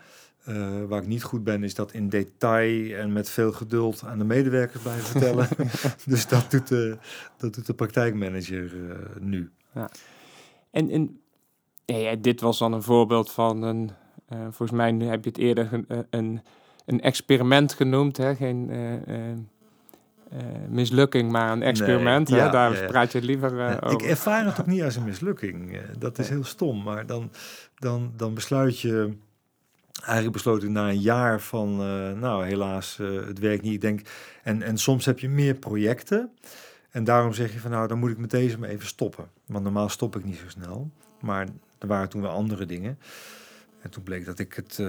Waar 0.88 1.02
ik 1.02 1.06
niet 1.06 1.22
goed 1.22 1.44
ben, 1.44 1.62
is 1.62 1.74
dat 1.74 1.92
in 1.92 2.08
detail 2.08 2.94
en 2.94 3.12
met 3.12 3.30
veel 3.30 3.52
geduld 3.52 4.02
aan 4.06 4.18
de 4.18 4.24
medewerkers 4.24 4.82
blijven 4.82 5.04
vertellen. 5.04 5.48
dus 6.06 6.28
dat 6.28 6.50
doet 6.50 6.68
de, 6.68 6.96
dat 7.36 7.54
doet 7.54 7.66
de 7.66 7.74
praktijkmanager 7.74 8.72
nu. 9.20 9.50
Ja. 9.74 9.90
En, 10.70 10.90
en 10.90 11.20
ja, 11.84 12.14
dit 12.14 12.40
was 12.40 12.58
dan 12.58 12.72
een 12.72 12.82
voorbeeld 12.82 13.30
van 13.30 13.62
een. 13.62 13.90
Uh, 14.32 14.38
volgens 14.40 14.70
mij 14.70 14.92
heb 14.92 15.24
je 15.24 15.30
het 15.30 15.38
eerder 15.38 15.68
een, 15.72 16.06
een, 16.10 16.42
een 16.86 17.00
experiment 17.00 17.72
genoemd. 17.72 18.16
Hè? 18.16 18.34
Geen 18.34 18.70
mislukking, 20.68 21.30
maar 21.30 21.52
een 21.52 21.62
experiment. 21.62 22.28
Nee, 22.28 22.40
hè? 22.40 22.50
Daar 22.50 22.80
ja, 22.80 22.86
praat 22.86 23.12
je 23.12 23.22
liever 23.22 23.82
over. 23.82 23.90
Ik 23.90 24.02
ervaar 24.02 24.44
het 24.44 24.60
ook 24.60 24.66
niet 24.66 24.82
als 24.82 24.96
een 24.96 25.04
mislukking. 25.04 25.78
dat 25.98 26.18
is 26.18 26.28
heel 26.28 26.44
stom. 26.44 26.82
Maar 26.82 27.06
dan, 27.06 27.30
dan, 27.74 28.12
dan 28.16 28.34
besluit 28.34 28.80
je 28.80 29.16
eigenlijk 30.02 30.32
besloten 30.32 30.72
na 30.72 30.88
een 30.88 31.00
jaar 31.00 31.40
van, 31.40 31.76
nou 32.18 32.44
helaas, 32.46 32.96
het 33.26 33.38
werkt 33.38 33.62
niet. 33.62 33.72
Ik 33.72 33.80
denk, 33.80 34.00
en, 34.42 34.62
en 34.62 34.78
soms 34.78 35.04
heb 35.04 35.18
je 35.18 35.28
meer 35.28 35.54
projecten. 35.54 36.30
En 36.94 37.04
daarom 37.04 37.32
zeg 37.32 37.52
je 37.52 37.58
van, 37.58 37.70
nou 37.70 37.88
dan 37.88 37.98
moet 37.98 38.10
ik 38.10 38.18
met 38.18 38.30
deze 38.30 38.58
maar 38.58 38.68
even 38.68 38.86
stoppen. 38.86 39.28
Want 39.46 39.64
normaal 39.64 39.88
stop 39.88 40.16
ik 40.16 40.24
niet 40.24 40.36
zo 40.36 40.48
snel. 40.48 40.90
Maar 41.20 41.46
er 41.78 41.86
waren 41.86 42.08
toen 42.08 42.22
wel 42.22 42.30
andere 42.30 42.66
dingen. 42.66 42.98
En 43.84 43.90
toen 43.90 44.02
bleek 44.02 44.24
dat 44.24 44.38
ik 44.38 44.54
het 44.54 44.78
uh, 44.78 44.86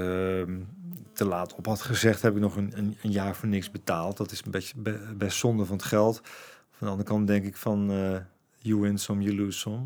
te 1.13 1.25
laat 1.25 1.55
op 1.55 1.65
had 1.65 1.81
gezegd. 1.81 2.21
Heb 2.21 2.35
ik 2.35 2.41
nog 2.41 2.55
een, 2.55 2.71
een, 2.75 2.97
een, 3.01 3.11
jaar 3.11 3.35
voor 3.35 3.47
niks 3.47 3.71
betaald. 3.71 4.17
Dat 4.17 4.31
is 4.31 4.41
een 4.45 4.51
beetje 4.51 4.73
best 5.17 5.37
zonde 5.37 5.65
van 5.65 5.75
het 5.75 5.85
geld. 5.85 6.21
Van 6.71 6.87
de 6.87 6.93
andere 6.93 7.09
kant 7.09 7.27
denk 7.27 7.45
ik 7.45 7.55
van, 7.55 7.91
you 8.57 8.79
win 8.81 8.97
some, 8.97 9.23
you 9.23 9.35
lose 9.35 9.59
some. 9.59 9.81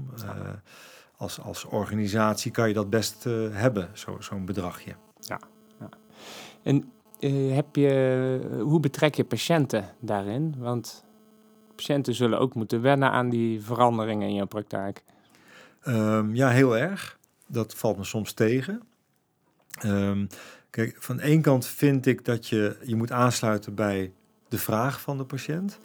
als, 1.17 1.39
als 1.41 1.65
organisatie 1.65 2.51
kan 2.51 2.67
je 2.67 2.73
dat 2.73 2.89
best 2.89 3.23
hebben, 3.51 3.89
zo'n 4.19 4.45
bedragje. 4.45 4.95
Ja. 5.19 5.39
ja. 5.79 5.89
En 6.63 6.91
uh, 7.19 7.55
heb 7.55 7.75
je, 7.75 8.59
hoe 8.61 8.79
betrek 8.79 9.15
je 9.15 9.23
patiënten 9.23 9.85
daarin? 9.99 10.55
Want 10.57 11.03
patiënten 11.75 12.15
zullen 12.15 12.39
ook 12.39 12.53
moeten 12.55 12.81
wennen 12.81 13.11
aan 13.11 13.29
die 13.29 13.61
veranderingen 13.61 14.27
in 14.27 14.35
jouw 14.35 14.45
praktijk. 14.45 15.03
Um, 15.87 16.35
ja, 16.35 16.49
heel 16.49 16.77
erg. 16.77 17.19
Dat 17.47 17.75
valt 17.75 17.97
me 17.97 18.03
soms 18.03 18.33
tegen. 18.33 18.81
Um, 19.85 20.27
kijk, 20.69 20.95
van 20.99 21.19
één 21.19 21.41
kant 21.41 21.65
vind 21.65 22.05
ik 22.05 22.25
dat 22.25 22.47
je 22.47 22.77
je 22.83 22.95
moet 22.95 23.11
aansluiten 23.11 23.75
bij 23.75 24.11
de 24.47 24.57
vraag 24.57 25.01
van 25.01 25.17
de 25.17 25.25
patiënt. 25.25 25.79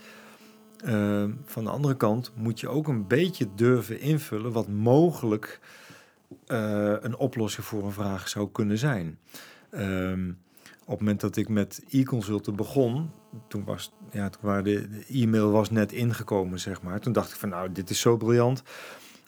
Um, 0.86 1.40
van 1.44 1.64
de 1.64 1.70
andere 1.70 1.96
kant 1.96 2.32
moet 2.34 2.60
je 2.60 2.68
ook 2.68 2.88
een 2.88 3.06
beetje 3.06 3.48
durven 3.54 4.00
invullen 4.00 4.52
wat 4.52 4.68
mogelijk 4.68 5.60
uh, 6.46 6.94
een 7.00 7.16
oplossing 7.16 7.66
voor 7.66 7.84
een 7.84 7.92
vraag 7.92 8.28
zou 8.28 8.48
kunnen 8.52 8.78
zijn. 8.78 9.18
Um, 9.70 10.38
op 10.84 10.90
het 10.90 10.98
moment 10.98 11.20
dat 11.20 11.36
ik 11.36 11.48
met 11.48 11.82
e-consulten 11.88 12.56
begon, 12.56 13.10
toen 13.48 13.64
was 13.64 13.92
ja, 14.10 14.28
toen 14.28 14.62
de, 14.62 15.04
e-mail 15.08 15.50
was 15.50 15.70
net 15.70 15.92
ingekomen, 15.92 16.60
zeg 16.60 16.82
maar. 16.82 17.00
Toen 17.00 17.12
dacht 17.12 17.30
ik 17.30 17.36
van 17.36 17.48
nou, 17.48 17.72
dit 17.72 17.90
is 17.90 18.00
zo 18.00 18.16
briljant. 18.16 18.62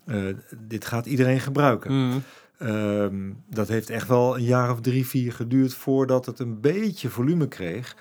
Uh, 0.06 0.34
dit 0.58 0.84
gaat 0.84 1.06
iedereen 1.06 1.40
gebruiken. 1.40 1.92
Mm. 1.92 2.22
Um, 2.62 3.42
dat 3.50 3.68
heeft 3.68 3.90
echt 3.90 4.08
wel 4.08 4.36
een 4.36 4.44
jaar 4.44 4.70
of 4.70 4.80
drie, 4.80 5.06
vier 5.06 5.32
geduurd 5.32 5.74
voordat 5.74 6.26
het 6.26 6.38
een 6.38 6.60
beetje 6.60 7.08
volume 7.08 7.48
kreeg. 7.48 7.96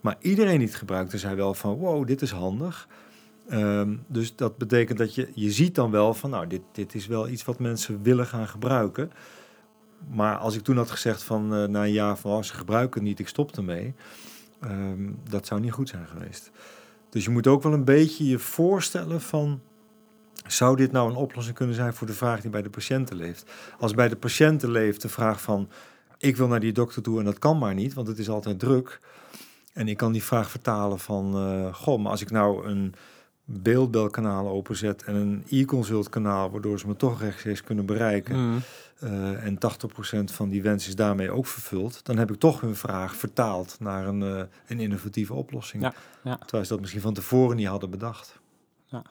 Maar 0.00 0.16
iedereen 0.20 0.58
die 0.58 0.66
het 0.66 0.76
gebruikte 0.76 1.18
zei 1.18 1.34
wel 1.34 1.54
van 1.54 1.74
wow, 1.74 2.06
dit 2.06 2.22
is 2.22 2.30
handig. 2.30 2.88
Um, 3.52 4.04
dus 4.06 4.36
dat 4.36 4.58
betekent 4.58 4.98
dat 4.98 5.14
je, 5.14 5.28
je 5.34 5.50
ziet 5.50 5.74
dan 5.74 5.90
wel 5.90 6.14
van, 6.14 6.30
nou, 6.30 6.46
dit, 6.46 6.62
dit 6.72 6.94
is 6.94 7.06
wel 7.06 7.28
iets 7.28 7.44
wat 7.44 7.58
mensen 7.58 8.02
willen 8.02 8.26
gaan 8.26 8.48
gebruiken. 8.48 9.10
Maar 10.10 10.36
als 10.36 10.56
ik 10.56 10.62
toen 10.62 10.76
had 10.76 10.90
gezegd 10.90 11.22
van 11.22 11.54
uh, 11.54 11.68
na 11.68 11.84
een 11.84 11.92
jaar 11.92 12.18
van, 12.18 12.32
oh, 12.32 12.42
ze 12.42 12.54
gebruiken 12.54 13.00
het 13.00 13.08
niet, 13.08 13.18
ik 13.18 13.28
stop 13.28 13.56
ermee. 13.56 13.94
Um, 14.64 15.18
dat 15.28 15.46
zou 15.46 15.60
niet 15.60 15.72
goed 15.72 15.88
zijn 15.88 16.06
geweest. 16.06 16.50
Dus 17.10 17.24
je 17.24 17.30
moet 17.30 17.46
ook 17.46 17.62
wel 17.62 17.72
een 17.72 17.84
beetje 17.84 18.26
je 18.26 18.38
voorstellen 18.38 19.20
van, 19.20 19.60
zou 20.56 20.76
dit 20.76 20.92
nou 20.92 21.10
een 21.10 21.16
oplossing 21.16 21.56
kunnen 21.56 21.74
zijn 21.74 21.94
voor 21.94 22.06
de 22.06 22.12
vraag 22.12 22.40
die 22.40 22.50
bij 22.50 22.62
de 22.62 22.70
patiënten 22.70 23.16
leeft? 23.16 23.50
Als 23.78 23.94
bij 23.94 24.08
de 24.08 24.16
patiënten 24.16 24.70
leeft 24.70 25.02
de 25.02 25.08
vraag 25.08 25.40
van, 25.40 25.68
ik 26.18 26.36
wil 26.36 26.48
naar 26.48 26.60
die 26.60 26.72
dokter 26.72 27.02
toe 27.02 27.18
en 27.18 27.24
dat 27.24 27.38
kan 27.38 27.58
maar 27.58 27.74
niet, 27.74 27.94
want 27.94 28.08
het 28.08 28.18
is 28.18 28.28
altijd 28.28 28.58
druk. 28.58 29.00
En 29.72 29.88
ik 29.88 29.96
kan 29.96 30.12
die 30.12 30.22
vraag 30.22 30.50
vertalen 30.50 30.98
van, 30.98 31.48
uh, 31.48 31.74
goh, 31.74 32.02
maar 32.02 32.10
als 32.10 32.20
ik 32.20 32.30
nou 32.30 32.66
een 32.66 32.94
beeldbelkanaal 33.44 34.48
openzet 34.48 35.02
en 35.02 35.14
een 35.14 35.44
e-consult 35.48 36.08
kanaal, 36.08 36.50
waardoor 36.50 36.78
ze 36.78 36.86
me 36.86 36.96
toch 36.96 37.20
rechtstreeks 37.20 37.62
kunnen 37.62 37.86
bereiken. 37.86 38.36
Mm. 38.36 38.60
Uh, 39.02 39.44
en 39.44 39.54
80% 39.54 39.58
van 40.24 40.48
die 40.48 40.62
wens 40.62 40.88
is 40.88 40.96
daarmee 40.96 41.30
ook 41.30 41.46
vervuld. 41.46 42.04
Dan 42.04 42.18
heb 42.18 42.30
ik 42.30 42.38
toch 42.38 42.60
hun 42.60 42.76
vraag 42.76 43.16
vertaald 43.16 43.76
naar 43.80 44.06
een, 44.06 44.20
uh, 44.20 44.42
een 44.66 44.80
innovatieve 44.80 45.34
oplossing. 45.34 45.82
Ja, 45.82 45.94
ja. 46.22 46.36
Terwijl 46.36 46.64
ze 46.64 46.72
dat 46.72 46.80
misschien 46.80 47.00
van 47.00 47.14
tevoren 47.14 47.56
niet 47.56 47.66
hadden 47.66 47.90
bedacht. 47.90 48.40
Ja. 48.84 49.02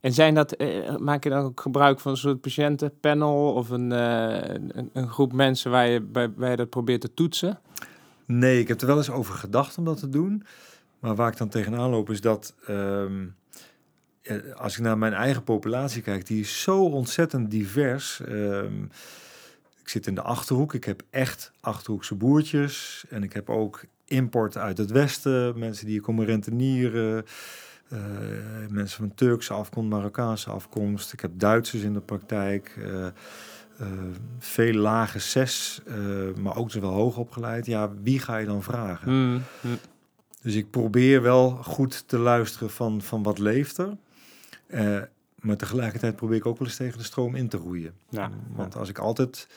En 0.00 0.12
zijn 0.12 0.34
dat, 0.34 0.60
uh, 0.60 0.96
maak 0.96 1.24
je 1.24 1.30
dan 1.30 1.44
ook 1.44 1.60
gebruik 1.60 2.00
van 2.00 2.10
een 2.10 2.16
soort 2.16 2.40
patiëntenpanel 2.40 3.52
of 3.52 3.70
een, 3.70 3.90
een, 3.90 4.90
een, 4.92 5.08
groep 5.08 5.32
mensen 5.32 5.70
waar 5.70 5.88
je, 5.88 6.00
bij, 6.00 6.32
waar 6.36 6.56
dat 6.56 6.70
probeert 6.70 7.00
te 7.00 7.14
toetsen? 7.14 7.60
Nee, 8.26 8.60
ik 8.60 8.68
heb 8.68 8.80
er 8.80 8.86
wel 8.86 8.96
eens 8.96 9.10
over 9.10 9.34
gedacht 9.34 9.78
om 9.78 9.84
dat 9.84 9.98
te 9.98 10.08
doen. 10.08 10.44
Maar 10.98 11.14
waar 11.14 11.32
ik 11.32 11.38
dan 11.38 11.48
tegenaan 11.48 11.90
loop 11.90 12.10
is 12.10 12.20
dat 12.20 12.54
um, 12.68 13.36
als 14.54 14.76
ik 14.76 14.82
naar 14.82 14.98
mijn 14.98 15.12
eigen 15.12 15.44
populatie 15.44 16.02
kijk, 16.02 16.26
die 16.26 16.40
is 16.40 16.62
zo 16.62 16.84
ontzettend 16.84 17.50
divers. 17.50 18.20
Um, 18.28 18.90
ik 19.80 19.88
zit 19.88 20.06
in 20.06 20.14
de 20.14 20.22
achterhoek. 20.22 20.74
Ik 20.74 20.84
heb 20.84 21.02
echt 21.10 21.52
achterhoekse 21.60 22.14
boertjes. 22.14 23.04
En 23.08 23.22
ik 23.22 23.32
heb 23.32 23.50
ook 23.50 23.84
import 24.04 24.56
uit 24.56 24.78
het 24.78 24.90
westen. 24.90 25.58
Mensen 25.58 25.86
die 25.86 26.00
komen 26.00 26.26
rentenieren. 26.26 27.24
Uh, 27.92 27.98
mensen 28.70 28.98
van 28.98 29.14
Turkse 29.14 29.52
afkomst, 29.52 29.90
Marokkaanse 29.90 30.50
afkomst. 30.50 31.12
Ik 31.12 31.20
heb 31.20 31.30
Duitsers 31.34 31.82
in 31.82 31.92
de 31.92 32.00
praktijk. 32.00 32.74
Uh, 32.78 33.06
uh, 33.80 33.86
veel 34.38 34.74
lage 34.74 35.18
zes, 35.18 35.80
maar 36.40 36.56
ook 36.56 36.70
zo 36.70 36.80
wel 36.80 36.92
hoog 36.92 37.16
opgeleid. 37.16 37.66
Ja, 37.66 37.90
wie 38.02 38.18
ga 38.18 38.36
je 38.36 38.46
dan 38.46 38.62
vragen? 38.62 39.12
Mm, 39.12 39.42
mm. 39.60 39.78
Dus 40.42 40.54
ik 40.54 40.70
probeer 40.70 41.22
wel 41.22 41.50
goed 41.50 42.08
te 42.08 42.18
luisteren 42.18 42.70
van, 42.70 43.02
van 43.02 43.22
wat 43.22 43.38
leeft 43.38 43.78
er. 43.78 43.96
Maar 45.40 45.56
tegelijkertijd 45.56 46.16
probeer 46.16 46.36
ik 46.36 46.46
ook 46.46 46.58
wel 46.58 46.68
eens 46.68 46.76
tegen 46.76 46.98
de 46.98 47.04
stroom 47.04 47.34
in 47.34 47.48
te 47.48 47.56
roeien. 47.56 47.92
Ja, 48.08 48.30
want 48.54 48.76
als 48.76 48.88
ik 48.88 48.98
altijd... 48.98 49.48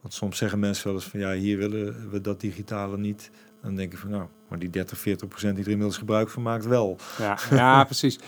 Want 0.00 0.14
soms 0.14 0.38
zeggen 0.38 0.58
mensen 0.58 0.86
wel 0.86 0.94
eens 0.94 1.04
van... 1.04 1.20
ja, 1.20 1.32
hier 1.32 1.58
willen 1.58 2.10
we 2.10 2.20
dat 2.20 2.40
digitale 2.40 2.98
niet. 2.98 3.30
Dan 3.62 3.74
denk 3.74 3.92
ik 3.92 3.98
van 3.98 4.10
nou, 4.10 4.26
maar 4.48 4.58
die 4.58 4.70
30, 4.70 4.98
40 4.98 5.28
procent 5.28 5.54
die 5.54 5.64
er 5.64 5.70
inmiddels 5.70 5.98
gebruik 5.98 6.28
van 6.28 6.42
maakt 6.42 6.66
wel. 6.66 6.96
Ja, 7.18 7.38
ja 7.50 7.84
precies. 7.94 8.18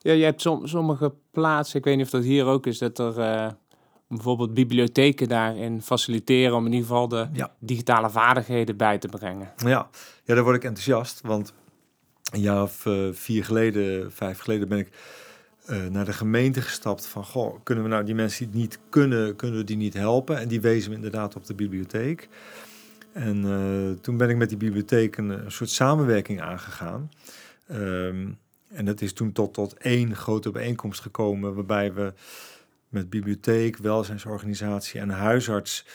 Ja, 0.00 0.12
je 0.12 0.24
hebt 0.24 0.40
som, 0.40 0.66
sommige 0.66 1.14
plaatsen, 1.30 1.78
ik 1.78 1.84
weet 1.84 1.96
niet 1.96 2.04
of 2.04 2.10
dat 2.10 2.24
hier 2.24 2.44
ook 2.44 2.66
is... 2.66 2.78
dat 2.78 2.98
er 2.98 3.18
uh, 3.18 3.50
bijvoorbeeld 4.08 4.54
bibliotheken 4.54 5.28
daarin 5.28 5.82
faciliteren 5.82 6.56
om 6.56 6.66
in 6.66 6.72
ieder 6.72 6.86
geval 6.86 7.08
de 7.08 7.28
digitale 7.58 8.10
vaardigheden 8.10 8.76
bij 8.76 8.98
te 8.98 9.08
brengen. 9.08 9.52
Ja. 9.56 9.88
ja, 10.24 10.34
daar 10.34 10.44
word 10.44 10.56
ik 10.56 10.64
enthousiast, 10.64 11.20
want 11.20 11.52
een 12.32 12.40
jaar 12.40 12.62
of 12.62 12.84
uh, 12.86 13.08
vier 13.12 13.44
geleden, 13.44 14.12
vijf 14.12 14.38
geleden 14.38 14.68
ben 14.68 14.78
ik 14.78 14.88
uh, 15.70 15.86
naar 15.86 16.04
de 16.04 16.12
gemeente 16.12 16.60
gestapt 16.60 17.06
van, 17.06 17.24
goh, 17.24 17.54
kunnen 17.62 17.84
we 17.84 17.90
nou 17.90 18.04
die 18.04 18.14
mensen 18.14 18.50
die 18.50 18.62
het 18.62 18.70
niet 18.70 18.78
kunnen, 18.88 19.36
kunnen 19.36 19.58
we 19.58 19.64
die 19.64 19.76
niet 19.76 19.94
helpen? 19.94 20.38
En 20.38 20.48
die 20.48 20.60
wezen 20.60 20.90
we 20.90 20.96
inderdaad 20.96 21.36
op 21.36 21.46
de 21.46 21.54
bibliotheek. 21.54 22.28
En 23.16 23.44
uh, 23.44 24.00
toen 24.00 24.16
ben 24.16 24.30
ik 24.30 24.36
met 24.36 24.48
die 24.48 24.58
bibliotheek 24.58 25.16
een, 25.16 25.28
een 25.28 25.52
soort 25.52 25.70
samenwerking 25.70 26.40
aangegaan. 26.40 27.10
Um, 27.72 28.38
en 28.68 28.84
dat 28.84 29.00
is 29.00 29.12
toen 29.12 29.32
tot, 29.32 29.54
tot 29.54 29.74
één 29.74 30.16
grote 30.16 30.50
bijeenkomst 30.50 31.00
gekomen, 31.00 31.54
waarbij 31.54 31.92
we 31.92 32.12
met 32.88 33.10
bibliotheek, 33.10 33.76
welzijnsorganisatie 33.76 35.00
en 35.00 35.10
huisarts 35.10 35.86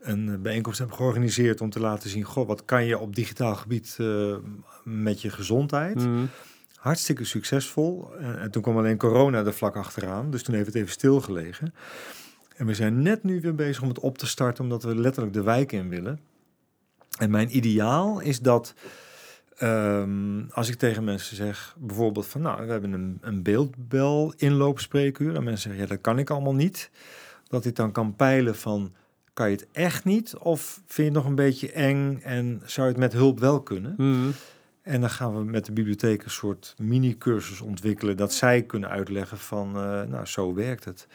een 0.00 0.42
bijeenkomst 0.42 0.78
hebben 0.78 0.96
georganiseerd 0.96 1.60
om 1.60 1.70
te 1.70 1.80
laten 1.80 2.10
zien, 2.10 2.22
goh, 2.22 2.46
wat 2.46 2.64
kan 2.64 2.84
je 2.84 2.98
op 2.98 3.14
digitaal 3.14 3.54
gebied 3.54 3.96
uh, 4.00 4.36
met 4.84 5.22
je 5.22 5.30
gezondheid? 5.30 5.96
Mm. 5.96 6.28
Hartstikke 6.74 7.24
succesvol. 7.24 8.10
En, 8.18 8.40
en, 8.40 8.50
toen 8.50 8.62
kwam 8.62 8.78
alleen 8.78 8.96
corona 8.96 9.44
er 9.44 9.54
vlak 9.54 9.76
achteraan, 9.76 10.30
dus 10.30 10.42
toen 10.42 10.54
heeft 10.54 10.66
het 10.66 10.76
even 10.76 10.90
stilgelegen. 10.90 11.74
En 12.56 12.66
we 12.66 12.74
zijn 12.74 13.02
net 13.02 13.22
nu 13.22 13.40
weer 13.40 13.54
bezig 13.54 13.82
om 13.82 13.88
het 13.88 13.98
op 13.98 14.18
te 14.18 14.26
starten, 14.26 14.64
omdat 14.64 14.82
we 14.82 14.94
letterlijk 14.94 15.34
de 15.34 15.42
wijk 15.42 15.72
in 15.72 15.88
willen. 15.88 16.27
En 17.18 17.30
mijn 17.30 17.56
ideaal 17.56 18.20
is 18.20 18.40
dat 18.40 18.74
Ehm, 19.58 20.42
als 20.50 20.68
ik 20.68 20.74
tegen 20.74 21.04
mensen 21.04 21.36
zeg, 21.36 21.76
bijvoorbeeld 21.78 22.26
van 22.26 22.40
nou, 22.40 22.66
we 22.66 22.72
hebben 22.72 22.92
een, 22.92 23.18
een 23.20 23.42
beeldbel 23.42 24.32
inloopspreekuur. 24.36 25.34
En 25.34 25.44
mensen 25.44 25.62
zeggen, 25.62 25.80
ja, 25.80 25.88
dat 25.88 26.00
kan 26.00 26.18
ik 26.18 26.30
allemaal 26.30 26.54
niet. 26.54 26.90
Dat 27.48 27.64
ik 27.64 27.76
dan 27.76 27.92
kan 27.92 28.16
peilen 28.16 28.56
van, 28.56 28.92
kan 29.32 29.50
je 29.50 29.56
het 29.56 29.66
echt 29.72 30.04
niet? 30.04 30.36
Of 30.36 30.74
vind 30.74 30.96
je 30.96 31.02
het 31.02 31.12
nog 31.12 31.24
een 31.24 31.34
beetje 31.34 31.72
eng 31.72 32.20
en 32.22 32.62
zou 32.64 32.86
je 32.86 32.92
het 32.92 33.02
met 33.02 33.12
hulp 33.12 33.38
wel 33.38 33.62
kunnen? 33.62 33.94
Mhm. 33.96 34.30
En 34.82 35.00
dan 35.00 35.10
gaan 35.10 35.36
we 35.36 35.44
met 35.44 35.66
de 35.66 35.72
bibliotheek 35.72 36.24
een 36.24 36.30
soort 36.30 36.74
mini-cursus 36.78 37.60
ontwikkelen... 37.60 38.16
dat 38.16 38.32
zij 38.32 38.62
kunnen 38.62 38.88
uitleggen 38.88 39.38
van, 39.38 39.68
uh, 39.68 40.02
nou, 40.02 40.26
zo 40.26 40.54
werkt 40.54 40.84
het. 40.84 41.06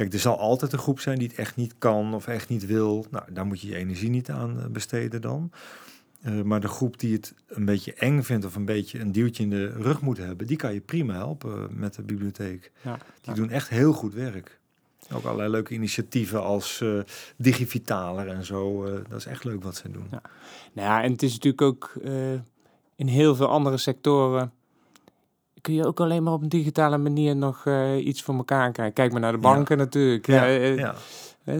Kijk, 0.00 0.12
er 0.12 0.18
zal 0.18 0.38
altijd 0.38 0.72
een 0.72 0.78
groep 0.78 1.00
zijn 1.00 1.18
die 1.18 1.28
het 1.28 1.36
echt 1.36 1.56
niet 1.56 1.74
kan 1.78 2.14
of 2.14 2.26
echt 2.26 2.48
niet 2.48 2.66
wil. 2.66 3.06
Nou, 3.10 3.24
daar 3.32 3.46
moet 3.46 3.60
je 3.60 3.68
je 3.68 3.76
energie 3.76 4.10
niet 4.10 4.30
aan 4.30 4.60
eh, 4.60 4.66
besteden 4.66 5.20
dan. 5.20 5.50
Eh, 6.22 6.42
maar 6.42 6.60
de 6.60 6.68
groep 6.68 6.98
die 6.98 7.12
het 7.12 7.34
een 7.46 7.64
beetje 7.64 7.94
eng 7.94 8.22
vindt 8.22 8.44
of 8.44 8.54
een 8.54 8.64
beetje 8.64 9.00
een 9.00 9.12
duwtje 9.12 9.42
in 9.42 9.50
de 9.50 9.66
rug 9.66 10.00
moet 10.00 10.16
hebben, 10.16 10.46
die 10.46 10.56
kan 10.56 10.74
je 10.74 10.80
prima 10.80 11.14
helpen 11.14 11.68
met 11.78 11.94
de 11.94 12.02
bibliotheek. 12.02 12.72
Ja, 12.82 12.98
die 13.20 13.34
doen 13.34 13.50
echt 13.50 13.68
heel 13.68 13.92
goed 13.92 14.14
werk. 14.14 14.60
Ook 15.12 15.24
allerlei 15.24 15.50
leuke 15.50 15.74
initiatieven 15.74 16.42
als 16.42 16.80
uh, 16.80 17.00
Digivitaler 17.36 18.28
en 18.28 18.44
zo. 18.44 18.86
Uh, 18.86 18.92
dat 19.08 19.18
is 19.18 19.26
echt 19.26 19.44
leuk 19.44 19.62
wat 19.62 19.76
ze 19.76 19.90
doen. 19.90 20.06
Ja. 20.10 20.22
Nou 20.72 20.88
ja, 20.88 21.02
en 21.02 21.12
het 21.12 21.22
is 21.22 21.32
natuurlijk 21.32 21.62
ook 21.62 21.92
in 22.96 23.06
heel 23.06 23.34
veel 23.34 23.48
andere 23.48 23.76
sectoren 23.76 24.52
kun 25.60 25.74
je 25.74 25.86
ook 25.86 26.00
alleen 26.00 26.22
maar 26.22 26.32
op 26.32 26.42
een 26.42 26.48
digitale 26.48 26.98
manier 26.98 27.36
nog 27.36 27.66
iets 27.98 28.22
voor 28.22 28.34
elkaar 28.34 28.72
krijgen. 28.72 28.94
Kijk 28.94 29.12
maar 29.12 29.20
naar 29.20 29.32
de 29.32 29.38
banken 29.38 29.78
natuurlijk. 29.78 30.26
Ja, 30.26 30.44
ja. 30.44 30.94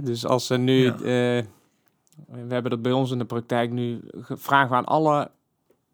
dus 0.02 0.26
als 0.26 0.46
ze 0.46 0.56
nu 0.56 0.92
we 2.26 2.54
hebben 2.54 2.70
dat 2.70 2.82
bij 2.82 2.92
ons 2.92 3.10
in 3.10 3.18
de 3.18 3.24
praktijk 3.24 3.70
nu. 3.70 4.00
Vragen 4.20 4.70
we 4.70 4.76
aan 4.76 4.84
alle 4.84 5.30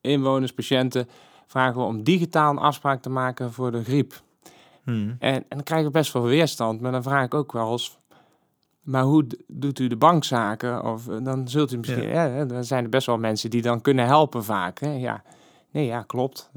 inwoners, 0.00 0.52
patiënten, 0.52 1.08
vragen 1.46 1.80
we 1.80 1.86
om 1.86 2.02
digitaal 2.02 2.50
een 2.50 2.58
afspraak 2.58 3.02
te 3.02 3.10
maken 3.10 3.52
voor 3.52 3.70
de 3.70 3.84
griep. 3.84 4.20
Hmm. 4.82 5.16
En, 5.18 5.34
en 5.34 5.44
dan 5.48 5.62
krijgen 5.62 5.86
we 5.86 5.92
best 5.92 6.12
wel 6.12 6.22
weerstand. 6.22 6.80
Maar 6.80 6.92
dan 6.92 7.02
vraag 7.02 7.24
ik 7.24 7.34
ook 7.34 7.52
wel 7.52 7.72
eens, 7.72 7.98
maar 8.80 9.02
hoe 9.02 9.26
doet 9.46 9.78
u 9.78 9.86
de 9.86 9.96
bankzaken? 9.96 10.84
Of 10.84 11.08
eh, 11.08 11.16
dan 11.24 11.48
zult 11.48 11.72
u 11.72 11.76
misschien, 11.76 12.08
ja. 12.08 12.24
ja 12.24 12.44
dan 12.44 12.64
zijn 12.64 12.84
er 12.84 12.90
best 12.90 13.06
wel 13.06 13.18
mensen 13.18 13.50
die 13.50 13.62
dan 13.62 13.80
kunnen 13.80 14.06
helpen 14.06 14.44
vaak. 14.44 14.78
Hè? 14.78 14.92
Ja, 14.92 15.22
nee, 15.70 15.86
ja, 15.86 16.02
klopt. 16.02 16.50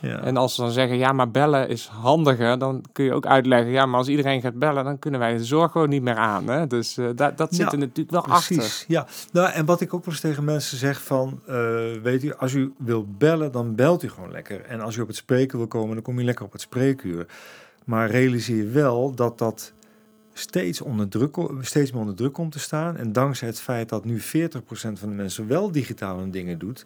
Ja. 0.00 0.22
En 0.22 0.36
als 0.36 0.54
ze 0.54 0.60
dan 0.60 0.70
zeggen, 0.70 0.96
ja, 0.96 1.12
maar 1.12 1.30
bellen 1.30 1.68
is 1.68 1.86
handiger, 1.86 2.58
dan 2.58 2.84
kun 2.92 3.04
je 3.04 3.12
ook 3.12 3.26
uitleggen, 3.26 3.70
ja, 3.70 3.86
maar 3.86 3.98
als 3.98 4.08
iedereen 4.08 4.40
gaat 4.40 4.58
bellen, 4.58 4.84
dan 4.84 4.98
kunnen 4.98 5.20
wij 5.20 5.36
de 5.36 5.44
zorg 5.44 5.72
gewoon 5.72 5.88
niet 5.88 6.02
meer 6.02 6.14
aan. 6.14 6.48
Hè? 6.48 6.66
Dus 6.66 6.98
uh, 6.98 7.08
dat, 7.14 7.36
dat 7.36 7.54
zit 7.54 7.72
er 7.72 7.78
natuurlijk 7.78 8.10
wel 8.10 8.22
precies. 8.22 8.58
achter. 8.58 8.84
Ja, 8.88 9.06
nou, 9.32 9.50
en 9.50 9.64
wat 9.64 9.80
ik 9.80 9.94
ook 9.94 10.04
wel 10.04 10.14
eens 10.14 10.22
tegen 10.22 10.44
mensen 10.44 10.78
zeg 10.78 11.02
van, 11.02 11.40
uh, 11.48 11.54
weet 12.02 12.24
u, 12.24 12.34
als 12.34 12.52
u 12.52 12.72
wil 12.78 13.06
bellen, 13.18 13.52
dan 13.52 13.74
belt 13.74 14.02
u 14.02 14.08
gewoon 14.08 14.30
lekker. 14.30 14.64
En 14.64 14.80
als 14.80 14.96
u 14.96 15.00
op 15.00 15.06
het 15.06 15.16
spreken 15.16 15.58
wil 15.58 15.66
komen, 15.66 15.94
dan 15.94 16.02
kom 16.02 16.18
je 16.18 16.24
lekker 16.24 16.44
op 16.44 16.52
het 16.52 16.60
spreekuur. 16.60 17.26
Maar 17.84 18.10
realiseer 18.10 18.72
wel 18.72 19.14
dat 19.14 19.38
dat 19.38 19.72
steeds, 20.32 20.80
onder 20.80 21.08
druk, 21.08 21.36
steeds 21.60 21.90
meer 21.90 22.00
onder 22.00 22.16
druk 22.16 22.32
komt 22.32 22.52
te 22.52 22.58
staan. 22.58 22.96
En 22.96 23.12
dankzij 23.12 23.48
het 23.48 23.60
feit 23.60 23.88
dat 23.88 24.04
nu 24.04 24.20
40% 24.20 24.22
van 24.72 25.08
de 25.08 25.14
mensen 25.14 25.46
wel 25.46 25.72
digitale 25.72 26.30
dingen 26.30 26.58
doet, 26.58 26.84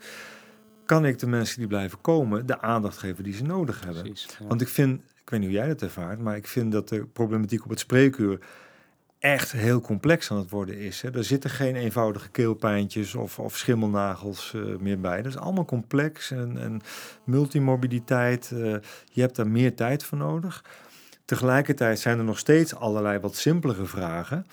kan 0.86 1.04
ik 1.06 1.18
de 1.18 1.26
mensen 1.26 1.58
die 1.58 1.68
blijven 1.68 2.00
komen 2.00 2.46
de 2.46 2.60
aandacht 2.60 2.98
geven 2.98 3.24
die 3.24 3.34
ze 3.34 3.42
nodig 3.42 3.84
hebben. 3.84 4.02
Precies, 4.02 4.38
Want 4.48 4.60
ik 4.60 4.68
vind, 4.68 5.00
ik 5.00 5.30
weet 5.30 5.40
niet 5.40 5.48
hoe 5.48 5.58
jij 5.58 5.68
dat 5.68 5.82
ervaart, 5.82 6.18
maar 6.18 6.36
ik 6.36 6.46
vind 6.46 6.72
dat 6.72 6.88
de 6.88 7.06
problematiek 7.06 7.64
op 7.64 7.70
het 7.70 7.78
spreekuur 7.78 8.38
echt 9.18 9.52
heel 9.52 9.80
complex 9.80 10.30
aan 10.30 10.38
het 10.38 10.50
worden 10.50 10.78
is. 10.78 11.02
Hè. 11.02 11.16
Er 11.16 11.24
zitten 11.24 11.50
geen 11.50 11.76
eenvoudige 11.76 12.28
keelpijntjes 12.28 13.14
of, 13.14 13.38
of 13.38 13.56
schimmelnagels 13.56 14.52
uh, 14.56 14.76
meer 14.76 15.00
bij. 15.00 15.22
Dat 15.22 15.32
is 15.32 15.38
allemaal 15.38 15.64
complex 15.64 16.30
en, 16.30 16.58
en 16.58 16.80
multimorbiditeit. 17.24 18.50
Uh, 18.52 18.76
je 19.12 19.20
hebt 19.20 19.36
daar 19.36 19.48
meer 19.48 19.74
tijd 19.74 20.04
voor 20.04 20.18
nodig. 20.18 20.64
Tegelijkertijd 21.24 21.98
zijn 21.98 22.18
er 22.18 22.24
nog 22.24 22.38
steeds 22.38 22.74
allerlei 22.74 23.18
wat 23.18 23.36
simpelere 23.36 23.84
vragen... 23.84 24.46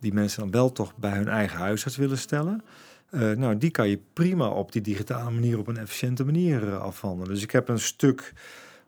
die 0.00 0.12
mensen 0.12 0.40
dan 0.40 0.50
wel 0.50 0.72
toch 0.72 0.96
bij 0.96 1.12
hun 1.12 1.28
eigen 1.28 1.58
huisarts 1.58 1.96
willen 1.96 2.18
stellen... 2.18 2.62
Uh, 3.10 3.30
nou, 3.30 3.58
die 3.58 3.70
kan 3.70 3.88
je 3.88 4.00
prima 4.12 4.48
op 4.48 4.72
die 4.72 4.82
digitale 4.82 5.30
manier 5.30 5.58
op 5.58 5.66
een 5.66 5.76
efficiënte 5.76 6.24
manier 6.24 6.62
uh, 6.62 6.80
afhandelen. 6.80 7.34
Dus 7.34 7.42
ik 7.42 7.50
heb 7.50 7.68
een 7.68 7.78
stuk 7.78 8.32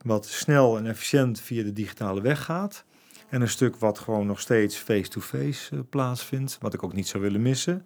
wat 0.03 0.25
snel 0.25 0.77
en 0.77 0.85
efficiënt 0.85 1.39
via 1.39 1.63
de 1.63 1.73
digitale 1.73 2.21
weg 2.21 2.43
gaat. 2.43 2.83
En 3.29 3.41
een 3.41 3.49
stuk 3.49 3.75
wat 3.75 3.99
gewoon 3.99 4.25
nog 4.25 4.39
steeds 4.39 4.77
face-to-face 4.77 5.75
uh, 5.75 5.81
plaatsvindt, 5.89 6.57
wat 6.59 6.73
ik 6.73 6.83
ook 6.83 6.93
niet 6.93 7.07
zou 7.07 7.23
willen 7.23 7.41
missen. 7.41 7.85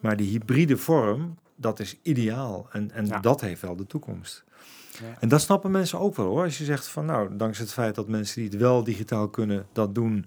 Maar 0.00 0.16
die 0.16 0.30
hybride 0.30 0.76
vorm, 0.76 1.38
dat 1.56 1.80
is 1.80 1.96
ideaal. 2.02 2.68
En, 2.72 2.90
en 2.90 3.20
dat 3.20 3.40
heeft 3.40 3.62
wel 3.62 3.76
de 3.76 3.86
toekomst. 3.86 4.44
Ja. 4.90 5.16
En 5.20 5.28
dat 5.28 5.40
snappen 5.40 5.70
mensen 5.70 5.98
ook 5.98 6.16
wel 6.16 6.26
hoor. 6.26 6.42
Als 6.42 6.58
je 6.58 6.64
zegt 6.64 6.86
van 6.86 7.04
nou, 7.04 7.36
dankzij 7.36 7.64
het 7.64 7.72
feit 7.72 7.94
dat 7.94 8.08
mensen 8.08 8.40
die 8.40 8.50
het 8.50 8.60
wel 8.60 8.84
digitaal 8.84 9.28
kunnen, 9.28 9.66
dat 9.72 9.94
doen, 9.94 10.26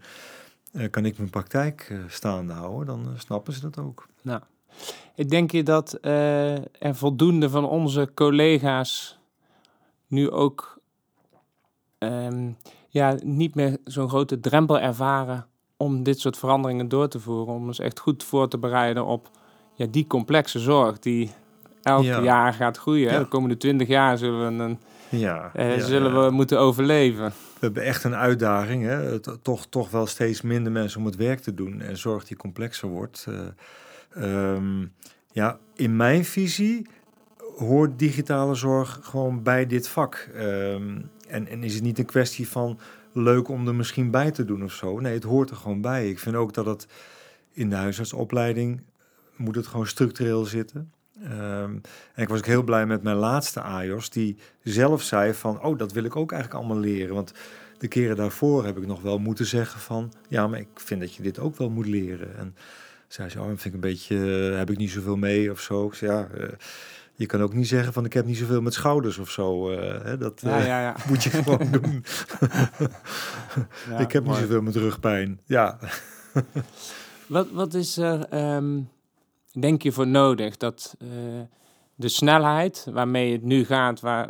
kan 0.89 1.05
ik 1.05 1.17
mijn 1.17 1.29
praktijk 1.29 1.93
staande 2.07 2.53
houden, 2.53 2.85
dan 2.85 3.13
snappen 3.17 3.53
ze 3.53 3.61
dat 3.61 3.77
ook. 3.77 4.07
Nou. 4.21 4.41
Ik 5.15 5.29
denk 5.29 5.51
je 5.51 5.63
dat 5.63 5.97
uh, 6.01 6.55
er 6.55 6.95
voldoende 6.95 7.49
van 7.49 7.65
onze 7.65 8.11
collega's 8.13 9.17
nu 10.07 10.31
ook 10.31 10.79
um, 11.99 12.57
ja, 12.87 13.15
niet 13.23 13.55
meer 13.55 13.77
zo'n 13.83 14.09
grote 14.09 14.39
drempel 14.39 14.79
ervaren 14.79 15.45
om 15.77 16.03
dit 16.03 16.19
soort 16.19 16.37
veranderingen 16.37 16.87
door 16.89 17.07
te 17.07 17.19
voeren. 17.19 17.53
Om 17.53 17.67
ons 17.67 17.79
echt 17.79 17.99
goed 17.99 18.23
voor 18.23 18.47
te 18.47 18.57
bereiden 18.57 19.05
op 19.05 19.29
ja, 19.73 19.85
die 19.85 20.07
complexe 20.07 20.59
zorg 20.59 20.99
die 20.99 21.31
elk 21.81 22.03
jaar 22.03 22.53
gaat 22.53 22.77
groeien. 22.77 23.19
De 23.19 23.27
komende 23.27 23.57
twintig 23.57 23.87
jaar 23.87 24.17
zullen 24.17 24.57
we, 24.57 24.63
een, 24.63 24.79
ja, 25.09 25.51
uh, 25.55 25.83
zullen 25.83 26.25
we 26.25 26.31
moeten 26.31 26.59
overleven. 26.59 27.25
We 27.27 27.59
hebben 27.59 27.83
echt 27.83 28.03
een 28.03 28.15
uitdaging. 28.15 28.83
Hè? 28.83 29.19
Toch, 29.19 29.65
toch 29.69 29.89
wel 29.89 30.05
steeds 30.05 30.41
minder 30.41 30.71
mensen 30.71 30.99
om 30.99 31.05
het 31.05 31.15
werk 31.15 31.39
te 31.39 31.53
doen. 31.53 31.81
En 31.81 31.97
zorg 31.97 32.25
die 32.25 32.37
complexer 32.37 32.87
wordt. 32.87 33.25
Uh, 33.29 33.39
Um, 34.17 34.93
ja, 35.31 35.59
in 35.75 35.95
mijn 35.95 36.25
visie 36.25 36.87
hoort 37.57 37.99
digitale 37.99 38.55
zorg 38.55 38.99
gewoon 39.01 39.43
bij 39.43 39.65
dit 39.65 39.87
vak. 39.87 40.29
Um, 40.35 41.09
en, 41.27 41.47
en 41.47 41.63
is 41.63 41.73
het 41.73 41.83
niet 41.83 41.99
een 41.99 42.05
kwestie 42.05 42.47
van 42.47 42.79
leuk 43.11 43.47
om 43.47 43.67
er 43.67 43.75
misschien 43.75 44.11
bij 44.11 44.31
te 44.31 44.45
doen 44.45 44.63
of 44.63 44.73
zo. 44.73 44.99
Nee, 44.99 45.13
het 45.13 45.23
hoort 45.23 45.49
er 45.49 45.55
gewoon 45.55 45.81
bij. 45.81 46.09
Ik 46.09 46.19
vind 46.19 46.35
ook 46.35 46.53
dat 46.53 46.65
het 46.65 46.87
in 47.51 47.69
de 47.69 47.75
huisartsopleiding 47.75 48.81
moet 49.35 49.55
het 49.55 49.67
gewoon 49.67 49.87
structureel 49.87 50.45
zitten. 50.45 50.91
Um, 51.23 51.81
en 52.13 52.23
ik 52.23 52.29
was 52.29 52.37
ook 52.37 52.45
heel 52.45 52.63
blij 52.63 52.85
met 52.85 53.03
mijn 53.03 53.15
laatste 53.15 53.61
AJOS, 53.61 54.09
die 54.09 54.37
zelf 54.63 55.01
zei 55.01 55.33
van, 55.33 55.63
oh, 55.63 55.77
dat 55.77 55.91
wil 55.91 56.03
ik 56.03 56.15
ook 56.15 56.31
eigenlijk 56.31 56.63
allemaal 56.63 56.83
leren. 56.83 57.15
Want 57.15 57.33
de 57.77 57.87
keren 57.87 58.15
daarvoor 58.15 58.65
heb 58.65 58.77
ik 58.77 58.85
nog 58.85 59.01
wel 59.01 59.17
moeten 59.17 59.45
zeggen 59.45 59.79
van, 59.79 60.13
ja, 60.29 60.47
maar 60.47 60.59
ik 60.59 60.67
vind 60.73 61.01
dat 61.01 61.13
je 61.15 61.23
dit 61.23 61.39
ook 61.39 61.57
wel 61.57 61.69
moet 61.69 61.87
leren. 61.87 62.37
En 62.37 62.55
zei 63.13 63.29
ze, 63.29 63.39
oh, 63.39 63.45
vind 63.45 63.65
ik 63.65 63.73
een 63.73 63.79
beetje, 63.79 64.15
uh, 64.15 64.57
heb 64.57 64.69
ik 64.69 64.77
niet 64.77 64.91
zoveel 64.91 65.15
mee 65.15 65.51
of 65.51 65.59
zo. 65.59 65.85
Ik 65.85 65.93
zei, 65.93 66.11
ja, 66.11 66.27
uh, 66.37 66.47
je 67.15 67.25
kan 67.25 67.41
ook 67.41 67.53
niet 67.53 67.67
zeggen 67.67 67.93
van 67.93 68.05
ik 68.05 68.13
heb 68.13 68.25
niet 68.25 68.37
zoveel 68.37 68.61
met 68.61 68.73
schouders 68.73 69.17
of 69.17 69.29
zo. 69.29 69.71
Uh, 69.71 69.77
hè, 70.03 70.17
dat 70.17 70.41
ja, 70.41 70.57
ja, 70.57 70.81
ja. 70.81 70.95
moet 71.07 71.23
je 71.23 71.29
gewoon 71.29 71.71
doen. 71.81 72.05
ik 73.99 74.11
heb 74.11 74.23
niet 74.23 74.35
zoveel 74.35 74.61
met 74.61 74.75
rugpijn. 74.75 75.41
Ja. 75.45 75.79
wat, 77.27 77.51
wat 77.51 77.73
is 77.73 77.97
er, 77.97 78.53
um, 78.55 78.89
denk 79.51 79.81
je, 79.81 79.91
voor 79.91 80.07
nodig? 80.07 80.57
Dat 80.57 80.95
de 81.95 82.09
snelheid 82.09 82.87
waarmee 82.91 83.31
het 83.31 83.43
nu 83.43 83.65
gaat, 83.65 83.99
waar, 83.99 84.29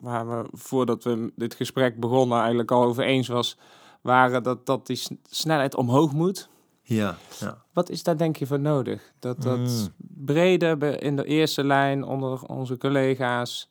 waar 0.00 0.28
we 0.28 0.48
voordat 0.52 1.04
we 1.04 1.32
dit 1.36 1.54
gesprek 1.54 2.00
begonnen 2.00 2.38
eigenlijk 2.38 2.70
al 2.70 2.84
over 2.84 3.04
eens 3.04 3.28
was 3.28 3.58
waren 4.00 4.42
dat, 4.42 4.66
dat 4.66 4.86
die 4.86 5.02
snelheid 5.30 5.74
omhoog 5.74 6.12
moet. 6.12 6.48
Ja, 6.86 7.16
ja. 7.40 7.62
Wat 7.72 7.90
is 7.90 8.02
daar 8.02 8.16
denk 8.16 8.36
je 8.36 8.46
voor 8.46 8.60
nodig? 8.60 9.12
Dat 9.18 9.42
dat 9.42 9.58
Mm. 9.58 9.88
brede 10.24 10.96
in 10.98 11.16
de 11.16 11.24
eerste 11.24 11.64
lijn 11.64 12.04
onder 12.04 12.42
onze 12.42 12.76
collega's, 12.78 13.68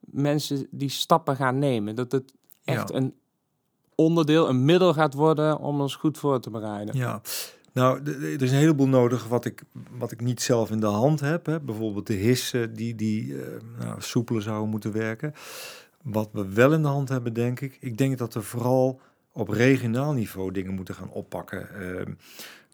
mensen 0.00 0.66
die 0.70 0.88
stappen 0.88 1.36
gaan 1.36 1.58
nemen. 1.58 1.94
Dat 1.94 2.12
het 2.12 2.32
echt 2.64 2.88
Ja. 2.88 2.94
een 2.94 3.14
onderdeel, 3.94 4.48
een 4.48 4.64
middel 4.64 4.92
gaat 4.94 5.14
worden 5.14 5.58
om 5.58 5.80
ons 5.80 5.94
goed 5.94 6.18
voor 6.18 6.40
te 6.40 6.50
bereiden. 6.50 6.96
Ja, 6.96 7.20
nou, 7.72 8.02
er 8.04 8.42
is 8.42 8.50
een 8.50 8.58
heleboel 8.58 8.88
nodig 8.88 9.26
wat 9.28 9.44
ik, 9.44 9.62
wat 9.98 10.10
ik 10.12 10.20
niet 10.20 10.42
zelf 10.42 10.70
in 10.70 10.80
de 10.80 10.86
hand 10.86 11.20
heb. 11.20 11.46
Hè. 11.46 11.60
Bijvoorbeeld 11.60 12.06
de 12.06 12.14
hissen 12.14 12.74
die, 12.74 12.94
die 12.94 13.42
eh, 13.42 13.50
nou, 13.78 14.00
soepeler 14.02 14.42
zouden 14.42 14.68
moeten 14.70 14.92
werken. 14.92 15.34
Wat 16.02 16.28
we 16.32 16.48
wel 16.48 16.72
in 16.72 16.82
de 16.82 16.88
hand 16.88 17.08
hebben, 17.08 17.32
denk 17.32 17.60
ik. 17.60 17.76
Ik 17.80 17.96
denk 17.98 18.18
dat 18.18 18.34
we 18.34 18.42
vooral 18.42 19.00
op 19.38 19.48
regionaal 19.48 20.12
niveau 20.12 20.52
dingen 20.52 20.74
moeten 20.74 20.94
gaan 20.94 21.10
oppakken. 21.10 21.74
Ehm, 21.74 22.12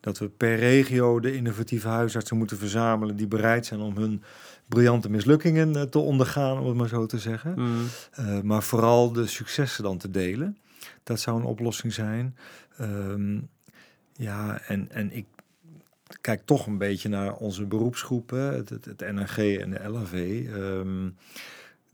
dat 0.01 0.19
we 0.19 0.29
per 0.29 0.57
regio 0.57 1.21
de 1.21 1.37
innovatieve 1.37 1.89
huisartsen 1.89 2.37
moeten 2.37 2.59
verzamelen 2.59 3.17
die 3.17 3.27
bereid 3.27 3.67
zijn 3.67 3.81
om 3.81 3.97
hun 3.97 4.23
briljante 4.69 5.11
mislukkingen 5.11 5.77
eh, 5.77 5.83
te 5.83 5.99
ondergaan, 5.99 6.59
om 6.59 6.67
het 6.67 6.77
maar 6.77 6.89
zo 6.89 7.07
te 7.07 7.19
zeggen. 7.19 7.55
Mm. 7.57 7.87
Uh, 8.21 8.41
maar 8.41 8.63
vooral 8.63 9.13
de 9.13 9.27
successen 9.27 9.85
dan 9.85 9.99
te 9.99 10.11
delen. 10.11 10.59
Dat 11.03 11.21
zou 11.21 11.39
een 11.39 11.47
oplossing 11.47 11.93
zijn. 11.93 12.37
Um, 12.81 13.49
ja, 14.13 14.61
en, 14.61 14.91
en 14.91 15.13
ik 15.13 15.27
kijk 16.21 16.43
toch 16.45 16.67
een 16.67 16.79
beetje 16.79 17.09
naar 17.09 17.35
onze 17.35 17.67
beroepsgroepen, 17.67 18.55
het, 18.55 18.69
het, 18.69 18.85
het 18.85 19.01
NNG 19.01 19.59
en 19.59 19.71
de 19.71 19.89
LAV, 19.89 20.13
um, 20.55 21.17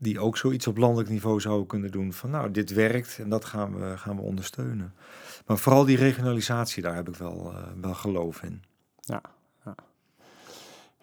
die 0.01 0.19
ook 0.19 0.37
zoiets 0.37 0.67
op 0.67 0.77
landelijk 0.77 1.09
niveau 1.09 1.39
zouden 1.39 1.67
kunnen 1.67 1.91
doen. 1.91 2.13
Van 2.13 2.29
nou, 2.29 2.51
dit 2.51 2.73
werkt 2.73 3.19
en 3.19 3.29
dat 3.29 3.45
gaan 3.45 3.79
we, 3.79 3.97
gaan 3.97 4.15
we 4.15 4.21
ondersteunen. 4.21 4.93
Maar 5.45 5.57
vooral 5.57 5.85
die 5.85 5.97
regionalisatie, 5.97 6.83
daar 6.83 6.95
heb 6.95 7.07
ik 7.07 7.15
wel, 7.15 7.51
uh, 7.53 7.57
wel 7.81 7.93
geloof 7.93 8.43
in. 8.43 8.63
Ja, 8.99 9.21
ja, 9.65 9.75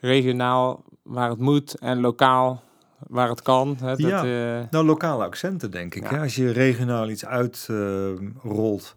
regionaal 0.00 0.84
waar 1.02 1.30
het 1.30 1.38
moet 1.38 1.74
en 1.74 2.00
lokaal 2.00 2.62
waar 3.06 3.28
het 3.28 3.42
kan. 3.42 3.76
Hè, 3.80 3.96
dat, 3.96 3.98
ja, 3.98 4.24
uh... 4.24 4.64
nou 4.70 4.84
lokale 4.84 5.24
accenten 5.24 5.70
denk 5.70 5.94
ik. 5.94 6.02
Ja. 6.02 6.08
Hè? 6.08 6.20
Als 6.20 6.34
je 6.34 6.50
regionaal 6.50 7.08
iets 7.08 7.26
uitrolt 7.26 8.94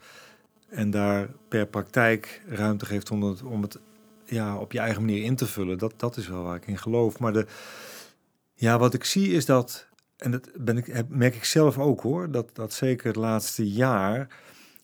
uh, 0.69 0.79
en 0.79 0.91
daar 0.91 1.29
per 1.47 1.65
praktijk 1.65 2.41
ruimte 2.47 2.85
geeft 2.85 3.11
om 3.11 3.23
het, 3.23 3.43
om 3.43 3.61
het 3.61 3.79
ja, 4.25 4.57
op 4.57 4.71
je 4.71 4.79
eigen 4.79 5.01
manier 5.01 5.23
in 5.23 5.35
te 5.35 5.45
vullen, 5.45 5.77
dat, 5.77 5.93
dat 5.97 6.17
is 6.17 6.27
wel 6.27 6.43
waar 6.43 6.55
ik 6.55 6.67
in 6.67 6.77
geloof. 6.77 7.19
Maar 7.19 7.33
de, 7.33 7.45
ja, 8.53 8.77
wat 8.77 8.93
ik 8.93 9.03
zie 9.03 9.31
is 9.31 9.45
dat, 9.45 9.87
en 10.21 10.31
dat 10.31 10.49
ben 10.57 10.77
ik, 10.77 11.09
merk 11.09 11.35
ik 11.35 11.43
zelf 11.43 11.79
ook 11.79 12.01
hoor, 12.01 12.31
dat, 12.31 12.49
dat 12.53 12.73
zeker 12.73 13.07
het 13.07 13.15
laatste 13.15 13.71
jaar, 13.71 14.27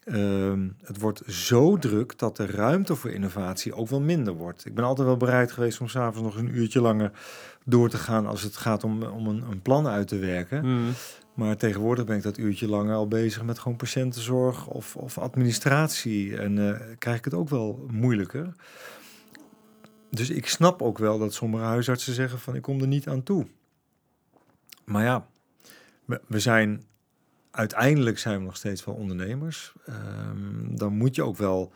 uh, 0.05 0.53
het 0.83 0.99
wordt 0.99 1.21
zo 1.27 1.77
druk 1.77 2.19
dat 2.19 2.37
de 2.37 2.45
ruimte 2.45 2.95
voor 2.95 3.09
innovatie 3.09 3.73
ook 3.73 3.87
wel 3.87 4.01
minder 4.01 4.33
wordt. 4.33 4.65
Ik 4.65 4.73
ben 4.73 4.83
altijd 4.83 5.07
wel 5.07 5.17
bereid 5.17 5.51
geweest 5.51 5.81
om 5.81 5.87
s'avonds 5.87 6.21
nog 6.21 6.37
een 6.37 6.55
uurtje 6.55 6.81
langer 6.81 7.11
door 7.65 7.89
te 7.89 7.97
gaan 7.97 8.25
als 8.25 8.41
het 8.41 8.57
gaat 8.57 8.83
om, 8.83 9.03
om 9.03 9.27
een, 9.27 9.43
een 9.51 9.61
plan 9.61 9.87
uit 9.87 10.07
te 10.07 10.17
werken. 10.17 10.65
Mm. 10.65 10.91
Maar 11.33 11.57
tegenwoordig 11.57 12.05
ben 12.05 12.17
ik 12.17 12.23
dat 12.23 12.37
uurtje 12.37 12.67
langer 12.67 12.95
al 12.95 13.07
bezig 13.07 13.43
met 13.43 13.59
gewoon 13.59 13.77
patiëntenzorg 13.77 14.67
of, 14.67 14.95
of 14.95 15.17
administratie. 15.17 16.37
En 16.37 16.57
uh, 16.57 16.79
krijg 16.97 17.17
ik 17.17 17.25
het 17.25 17.33
ook 17.33 17.49
wel 17.49 17.85
moeilijker. 17.91 18.53
Dus 20.09 20.29
ik 20.29 20.47
snap 20.47 20.81
ook 20.81 20.97
wel 20.97 21.19
dat 21.19 21.33
sommige 21.33 21.63
huisartsen 21.63 22.13
zeggen 22.13 22.39
van 22.39 22.55
ik 22.55 22.61
kom 22.61 22.81
er 22.81 22.87
niet 22.87 23.07
aan 23.07 23.23
toe. 23.23 23.47
Maar 24.87 25.03
ja, 25.03 25.27
we, 26.27 26.39
zijn 26.39 26.83
uiteindelijk 27.51 28.19
zijn 28.19 28.37
we 28.37 28.45
nog 28.45 28.55
steeds 28.55 28.85
wel 28.85 28.95
ondernemers. 28.95 29.73
Um, 29.89 30.77
dan 30.77 30.93
moet 30.93 31.15
je 31.15 31.23
ook 31.23 31.37
wel 31.37 31.73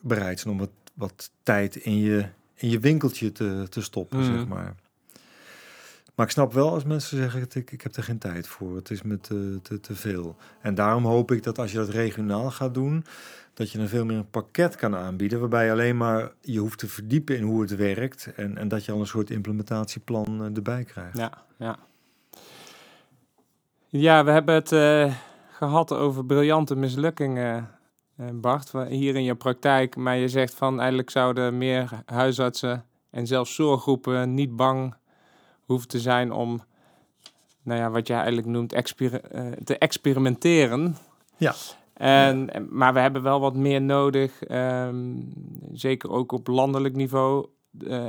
bereid 0.00 0.40
zijn 0.40 0.52
om 0.54 0.60
wat, 0.60 0.70
wat 0.94 1.30
tijd 1.42 1.76
in 1.76 1.98
je, 1.98 2.28
in 2.54 2.68
je 2.70 2.78
winkeltje 2.78 3.32
te, 3.32 3.66
te 3.68 3.82
stoppen, 3.82 4.18
Mm. 4.18 4.24
zeg 4.24 4.46
maar. 4.46 4.74
Maar 6.14 6.26
ik 6.26 6.32
snap 6.32 6.52
wel 6.52 6.70
als 6.70 6.84
mensen 6.84 7.16
zeggen, 7.16 7.46
ik, 7.52 7.70
ik 7.70 7.82
heb 7.82 7.96
er 7.96 8.02
geen 8.02 8.18
tijd 8.18 8.46
voor. 8.46 8.76
Het 8.76 8.90
is 8.90 9.02
me 9.02 9.20
te, 9.20 9.58
te, 9.62 9.80
te 9.80 9.94
veel. 9.94 10.36
En 10.60 10.74
daarom 10.74 11.04
hoop 11.04 11.30
ik 11.30 11.42
dat 11.42 11.58
als 11.58 11.72
je 11.72 11.78
dat 11.78 11.88
regionaal 11.88 12.50
gaat 12.50 12.74
doen, 12.74 13.04
dat 13.54 13.70
je 13.70 13.78
dan 13.78 13.88
veel 13.88 14.04
meer 14.04 14.16
een 14.16 14.30
pakket 14.30 14.76
kan 14.76 14.96
aanbieden, 14.96 15.40
waarbij 15.40 15.64
je 15.64 15.70
alleen 15.70 15.96
maar 15.96 16.32
je 16.40 16.58
hoeft 16.58 16.78
te 16.78 16.88
verdiepen 16.88 17.36
in 17.36 17.42
hoe 17.42 17.60
het 17.60 17.76
werkt 17.76 18.32
en, 18.36 18.56
en 18.56 18.68
dat 18.68 18.84
je 18.84 18.92
al 18.92 19.00
een 19.00 19.06
soort 19.06 19.30
implementatieplan 19.30 20.42
uh, 20.42 20.56
erbij 20.56 20.84
krijgt. 20.84 21.16
Ja, 21.16 21.44
ja. 21.56 21.78
Ja, 23.90 24.24
we 24.24 24.30
hebben 24.30 24.54
het 24.54 24.72
uh, 24.72 25.14
gehad 25.50 25.92
over 25.92 26.24
briljante 26.24 26.76
mislukkingen, 26.76 27.70
uh, 28.20 28.26
Bart, 28.32 28.72
hier 28.88 29.16
in 29.16 29.22
je 29.22 29.34
praktijk. 29.34 29.96
Maar 29.96 30.16
je 30.16 30.28
zegt 30.28 30.54
van 30.54 30.78
eigenlijk 30.78 31.10
zouden 31.10 31.58
meer 31.58 32.02
huisartsen 32.06 32.84
en 33.10 33.26
zelfs 33.26 33.54
zorggroepen 33.54 34.34
niet 34.34 34.56
bang 34.56 34.94
hoeven 35.64 35.88
te 35.88 36.00
zijn 36.00 36.32
om, 36.32 36.60
nou 37.62 37.80
ja, 37.80 37.90
wat 37.90 38.06
jij 38.06 38.16
eigenlijk 38.16 38.46
noemt, 38.46 38.72
exper 38.72 39.20
uh, 39.34 39.52
te 39.64 39.78
experimenteren. 39.78 40.96
Ja. 41.36 41.54
En. 41.94 42.50
Maar 42.70 42.92
we 42.92 43.00
hebben 43.00 43.22
wel 43.22 43.40
wat 43.40 43.54
meer 43.54 43.82
nodig, 43.82 44.50
um, 44.50 45.32
zeker 45.72 46.10
ook 46.10 46.32
op 46.32 46.46
landelijk 46.46 46.94
niveau. 46.94 47.46
Uh, 47.86 48.08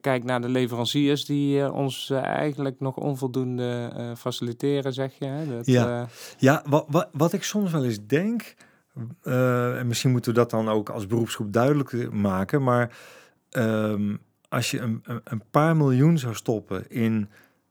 kijk 0.00 0.24
naar 0.24 0.40
de 0.40 0.48
leveranciers 0.48 1.24
die 1.24 1.58
uh, 1.58 1.74
ons 1.74 2.10
uh, 2.10 2.24
eigenlijk 2.24 2.80
nog 2.80 2.96
onvoldoende 2.96 3.92
faciliteren, 4.16 4.92
zeg 4.92 5.14
je. 5.18 5.24
Hè? 5.24 5.46
Dat, 5.56 5.66
ja, 5.66 6.08
ja 6.38 6.62
wat, 6.68 6.84
wat, 6.88 7.08
wat 7.12 7.32
ik 7.32 7.42
soms 7.42 7.72
wel 7.72 7.84
eens 7.84 8.06
denk, 8.06 8.54
en 9.22 9.86
misschien 9.86 10.10
moeten 10.10 10.32
we 10.32 10.38
dat 10.38 10.50
dan 10.50 10.68
ook 10.68 10.88
als 10.88 11.06
beroepsgroep 11.06 11.52
duidelijk 11.52 12.12
maken, 12.12 12.62
maar 12.62 12.96
um, 13.50 14.20
als 14.48 14.70
je 14.70 14.80
een, 14.80 15.00
een, 15.02 15.20
een, 15.24 15.42
paar 15.50 15.76
miljoen 15.76 16.18
zou 16.18 16.34
stoppen 16.34 16.90
in 16.90 17.28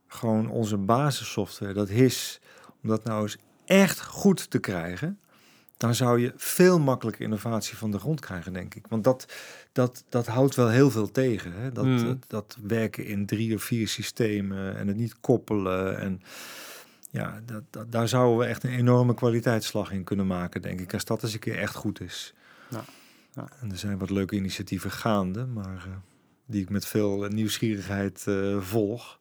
gewoon 0.08 0.50
onze 0.50 0.78
basissoftware, 0.78 1.74
dat 1.74 1.90
HIS, 1.90 2.42
om 2.84 2.90
dat 2.90 3.04
nou 3.04 3.22
eens 3.22 3.38
echt 3.66 4.02
goed 4.02 4.50
te 4.50 4.60
krijgen, 4.60 5.20
dan 5.80 5.96
zou 5.96 6.20
je 6.20 6.34
veel 6.36 6.80
makkelijker 6.80 7.24
innovatie 7.24 7.78
van 7.78 7.92
de 7.92 8.00
grond 8.00 8.20
krijgen, 8.20 8.54
denk 8.54 8.76
ik. 8.76 8.86
Want 8.88 9.04
dat, 9.04 9.34
dat, 9.72 10.04
dat 10.10 10.28
houdt 10.28 10.56
wel 10.56 10.70
heel 10.70 10.92
veel 10.92 11.12
tegen. 11.12 11.54
Hè? 11.54 11.72
Dat, 11.72 11.86
Mm. 11.86 12.04
dat, 12.04 12.18
dat 12.28 12.58
werken 12.62 13.06
in 13.06 13.26
drie 13.26 13.56
of 13.56 13.64
vier 13.64 13.88
systemen 13.88 14.78
en 14.78 14.88
het 14.88 14.98
niet 14.98 15.20
koppelen. 15.20 16.00
En 16.00 16.22
ja, 17.10 17.42
dat, 17.46 17.64
dat, 17.70 17.92
daar 17.92 18.08
zouden 18.08 18.38
we 18.38 18.46
echt 18.46 18.64
een 18.64 18.70
enorme 18.70 19.14
kwaliteitsslag 19.14 19.92
in 19.92 20.04
kunnen 20.04 20.28
maken, 20.28 20.62
denk 20.62 20.80
ik. 20.80 20.94
Als 20.94 21.06
dat 21.06 21.24
eens 21.24 21.34
een 21.34 21.40
keer 21.40 21.58
echt 21.58 21.76
goed 21.76 22.02
is. 22.02 22.34
Ja. 22.70 22.84
Ja. 23.32 23.50
En 23.62 23.72
er 23.72 23.78
zijn 23.78 23.98
wat 23.98 24.10
leuke 24.10 24.36
initiatieven 24.36 24.92
gaande, 24.92 25.46
maar 25.46 25.84
uh, 25.88 25.94
die 26.46 26.62
ik 26.62 26.70
met 26.70 26.86
veel 26.86 27.28
nieuwsgierigheid 27.30 28.26
uh, 28.28 28.62
volg. 28.62 29.20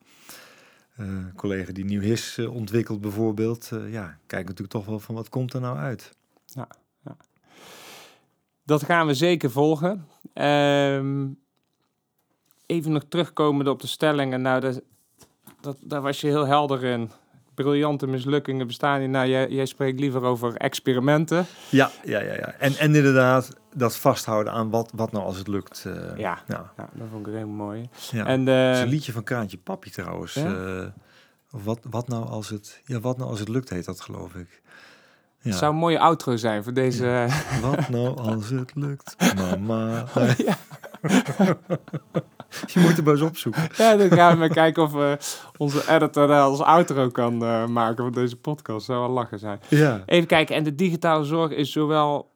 Uh, 1.01 1.07
collega 1.37 1.73
die 1.73 1.85
nieuw 1.85 2.01
HIS 2.01 2.39
ontwikkelt 2.39 3.01
bijvoorbeeld, 3.01 3.71
ja, 3.91 4.19
kijk 4.27 4.43
natuurlijk 4.45 4.73
toch 4.73 4.87
wel 4.87 5.01
van 5.01 5.15
wat 5.15 5.29
komt 5.29 5.53
er 5.53 5.61
nou 5.61 5.77
uit. 5.77 6.17
Ja, 6.55 6.69
ja. 7.05 7.17
Dat 8.65 8.85
gaan 8.85 9.07
we 9.07 9.15
zeker 9.15 9.51
volgen. 9.51 10.07
Um, 10.35 11.39
even 12.67 12.93
nog 12.93 13.05
terugkomende 13.09 13.71
op 13.71 13.81
de 13.81 13.87
stellingen. 13.87 14.43
Nou, 14.43 14.61
dat, 14.61 14.81
dat, 15.61 15.77
daar 15.81 16.03
was 16.03 16.21
je 16.21 16.27
heel 16.27 16.47
helder 16.47 16.85
in. 16.85 17.11
Briljante 17.55 18.07
mislukkingen 18.07 18.67
bestaan 18.67 19.01
niet. 19.01 19.11
Nou, 19.11 19.29
jij, 19.29 19.49
jij 19.49 19.67
spreekt 19.67 20.01
liever 20.01 20.23
over 20.23 20.57
experimenten. 20.57 21.47
Ja, 21.71 21.91
ja, 22.05 22.21
ja. 22.21 22.35
ja. 22.35 22.53
En, 22.53 22.77
en 22.77 22.95
inderdaad, 22.95 23.57
dat 23.75 23.97
vasthouden 23.97 24.53
aan 24.53 24.71
wat, 24.71 24.93
wat 24.95 25.13
nou 25.13 25.25
als 25.25 25.39
het 25.39 25.49
lukt. 25.49 25.85
Uh, 25.87 25.95
ja, 26.17 26.43
ja. 26.47 26.73
ja, 26.77 26.89
dat 26.93 27.07
vond 27.11 27.27
ik 27.27 27.33
heel 27.33 27.47
mooi. 27.47 27.89
Ja. 28.11 28.27
En, 28.27 28.41
uh, 28.41 28.47
dat 28.67 28.77
is 28.77 28.83
een 28.83 28.89
liedje 28.89 29.13
van 29.13 29.25
Kraantje 29.25 29.59
Papi 29.59 29.91
trouwens. 29.91 30.35
Ja? 30.35 30.55
Uh, 30.55 30.87
wat, 31.51 31.79
wat, 31.91 32.09
nou 32.09 32.29
als 32.29 32.49
het, 32.49 32.81
ja, 32.85 33.01
wat 33.01 33.17
nou 33.17 33.31
als 33.31 33.39
het 33.39 33.49
lukt, 33.49 33.71
heet 33.71 33.85
dat 33.85 34.01
geloof 34.01 34.35
ik. 34.35 34.63
Het 35.49 35.59
zou 35.59 35.73
een 35.73 35.79
mooie 35.79 35.99
outro 35.99 36.37
zijn 36.37 36.63
voor 36.65 36.73
deze... 36.73 37.07
Ja. 37.07 37.27
Wat 37.71 37.89
nou 37.89 38.19
als 38.19 38.49
het 38.49 38.73
lukt, 38.75 39.17
mama. 39.37 40.05
Oh. 40.15 41.51
Je 42.67 42.81
moet 42.81 42.99
er 42.99 43.09
eens 43.09 43.21
opzoeken. 43.21 43.69
Ja, 43.77 43.97
dan 43.97 44.11
gaan 44.11 44.39
we 44.39 44.49
kijken 44.49 44.83
of 44.83 44.95
uh, 44.95 45.13
onze 45.57 45.91
editor 45.91 46.33
als 46.33 46.61
outro 46.61 47.09
kan 47.09 47.43
uh, 47.43 47.67
maken 47.67 48.05
van 48.05 48.13
deze 48.13 48.37
podcast. 48.37 48.87
zou 48.87 49.01
wel 49.01 49.11
lachen 49.11 49.39
zijn. 49.39 49.61
Ja. 49.69 50.03
Even 50.07 50.27
kijken, 50.27 50.57
en 50.57 50.65
de 50.65 50.75
digitale 50.75 51.25
zorg 51.25 51.53
is 51.53 51.73
zowel 51.73 52.31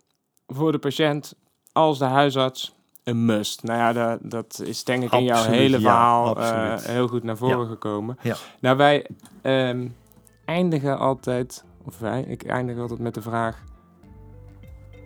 voor 0.47 0.73
de 0.73 0.79
patiënt 0.79 1.35
als 1.73 1.99
de 1.99 2.05
huisarts 2.05 2.75
een 3.05 3.25
must. 3.25 3.63
Nou 3.63 3.79
ja, 3.79 3.93
dat, 3.93 4.19
dat 4.23 4.63
is 4.65 4.85
denk 4.85 5.03
ik 5.03 5.13
in 5.13 5.25
jouw 5.25 5.45
hele 5.45 5.81
ja, 5.81 5.83
verhaal 5.83 6.37
heel 6.81 7.09
goed 7.09 7.23
naar 7.23 7.37
voren 7.37 7.59
Ja. 7.59 7.67
gekomen. 7.67 8.19
Nou, 8.61 8.77
wij 8.77 9.07
um, 9.43 9.97
eindigen 10.45 10.99
altijd, 10.99 11.65
of 11.85 11.99
wij, 11.99 12.23
ik 12.23 12.45
eindig 12.45 12.79
altijd 12.79 13.01
met 13.01 13.15
de 13.15 13.23
vraag: 13.23 13.63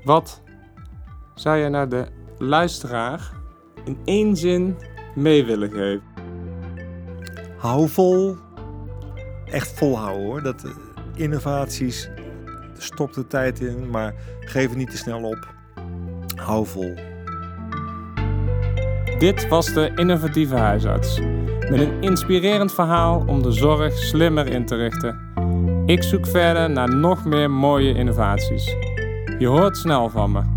Wat 0.05 0.43
zou 1.35 1.59
jij 1.59 1.69
naar 1.69 1.89
de 1.89 2.07
luisteraar 2.39 3.31
in 3.85 3.99
één 4.05 4.37
zin 4.37 4.77
mee 5.15 5.45
willen 5.45 5.71
geven? 5.71 6.03
Hou 7.57 7.89
vol. 7.89 8.37
Echt 9.45 9.73
volhouden 9.73 10.27
hoor. 10.27 10.43
Dat 10.43 10.65
eh, 10.65 10.71
innovaties. 11.15 12.11
stopt 12.79 13.15
de 13.15 13.27
tijd 13.27 13.61
in, 13.61 13.91
maar 13.91 14.15
geef 14.41 14.69
het 14.69 14.79
niet 14.79 14.91
te 14.91 14.97
snel 14.97 15.23
op. 15.23 15.55
Hou 16.35 16.67
vol. 16.67 16.95
Dit 19.19 19.49
was 19.49 19.73
de 19.73 19.93
Innovatieve 19.95 20.55
Huisarts. 20.55 21.21
Met 21.71 21.81
een 21.81 22.03
inspirerend 22.03 22.73
verhaal 22.73 23.25
om 23.27 23.43
de 23.43 23.53
zorg 23.53 23.93
slimmer 23.93 24.47
in 24.47 24.67
te 24.67 24.77
richten. 24.77 25.26
Ik 25.87 26.03
zoek 26.03 26.27
verder 26.27 26.71
naar 26.71 26.97
nog 26.97 27.25
meer 27.25 27.51
mooie 27.51 27.95
innovaties. 27.95 28.65
Je 29.39 29.47
hoort 29.47 29.77
snel 29.77 30.11
van 30.11 30.33
me. 30.33 30.56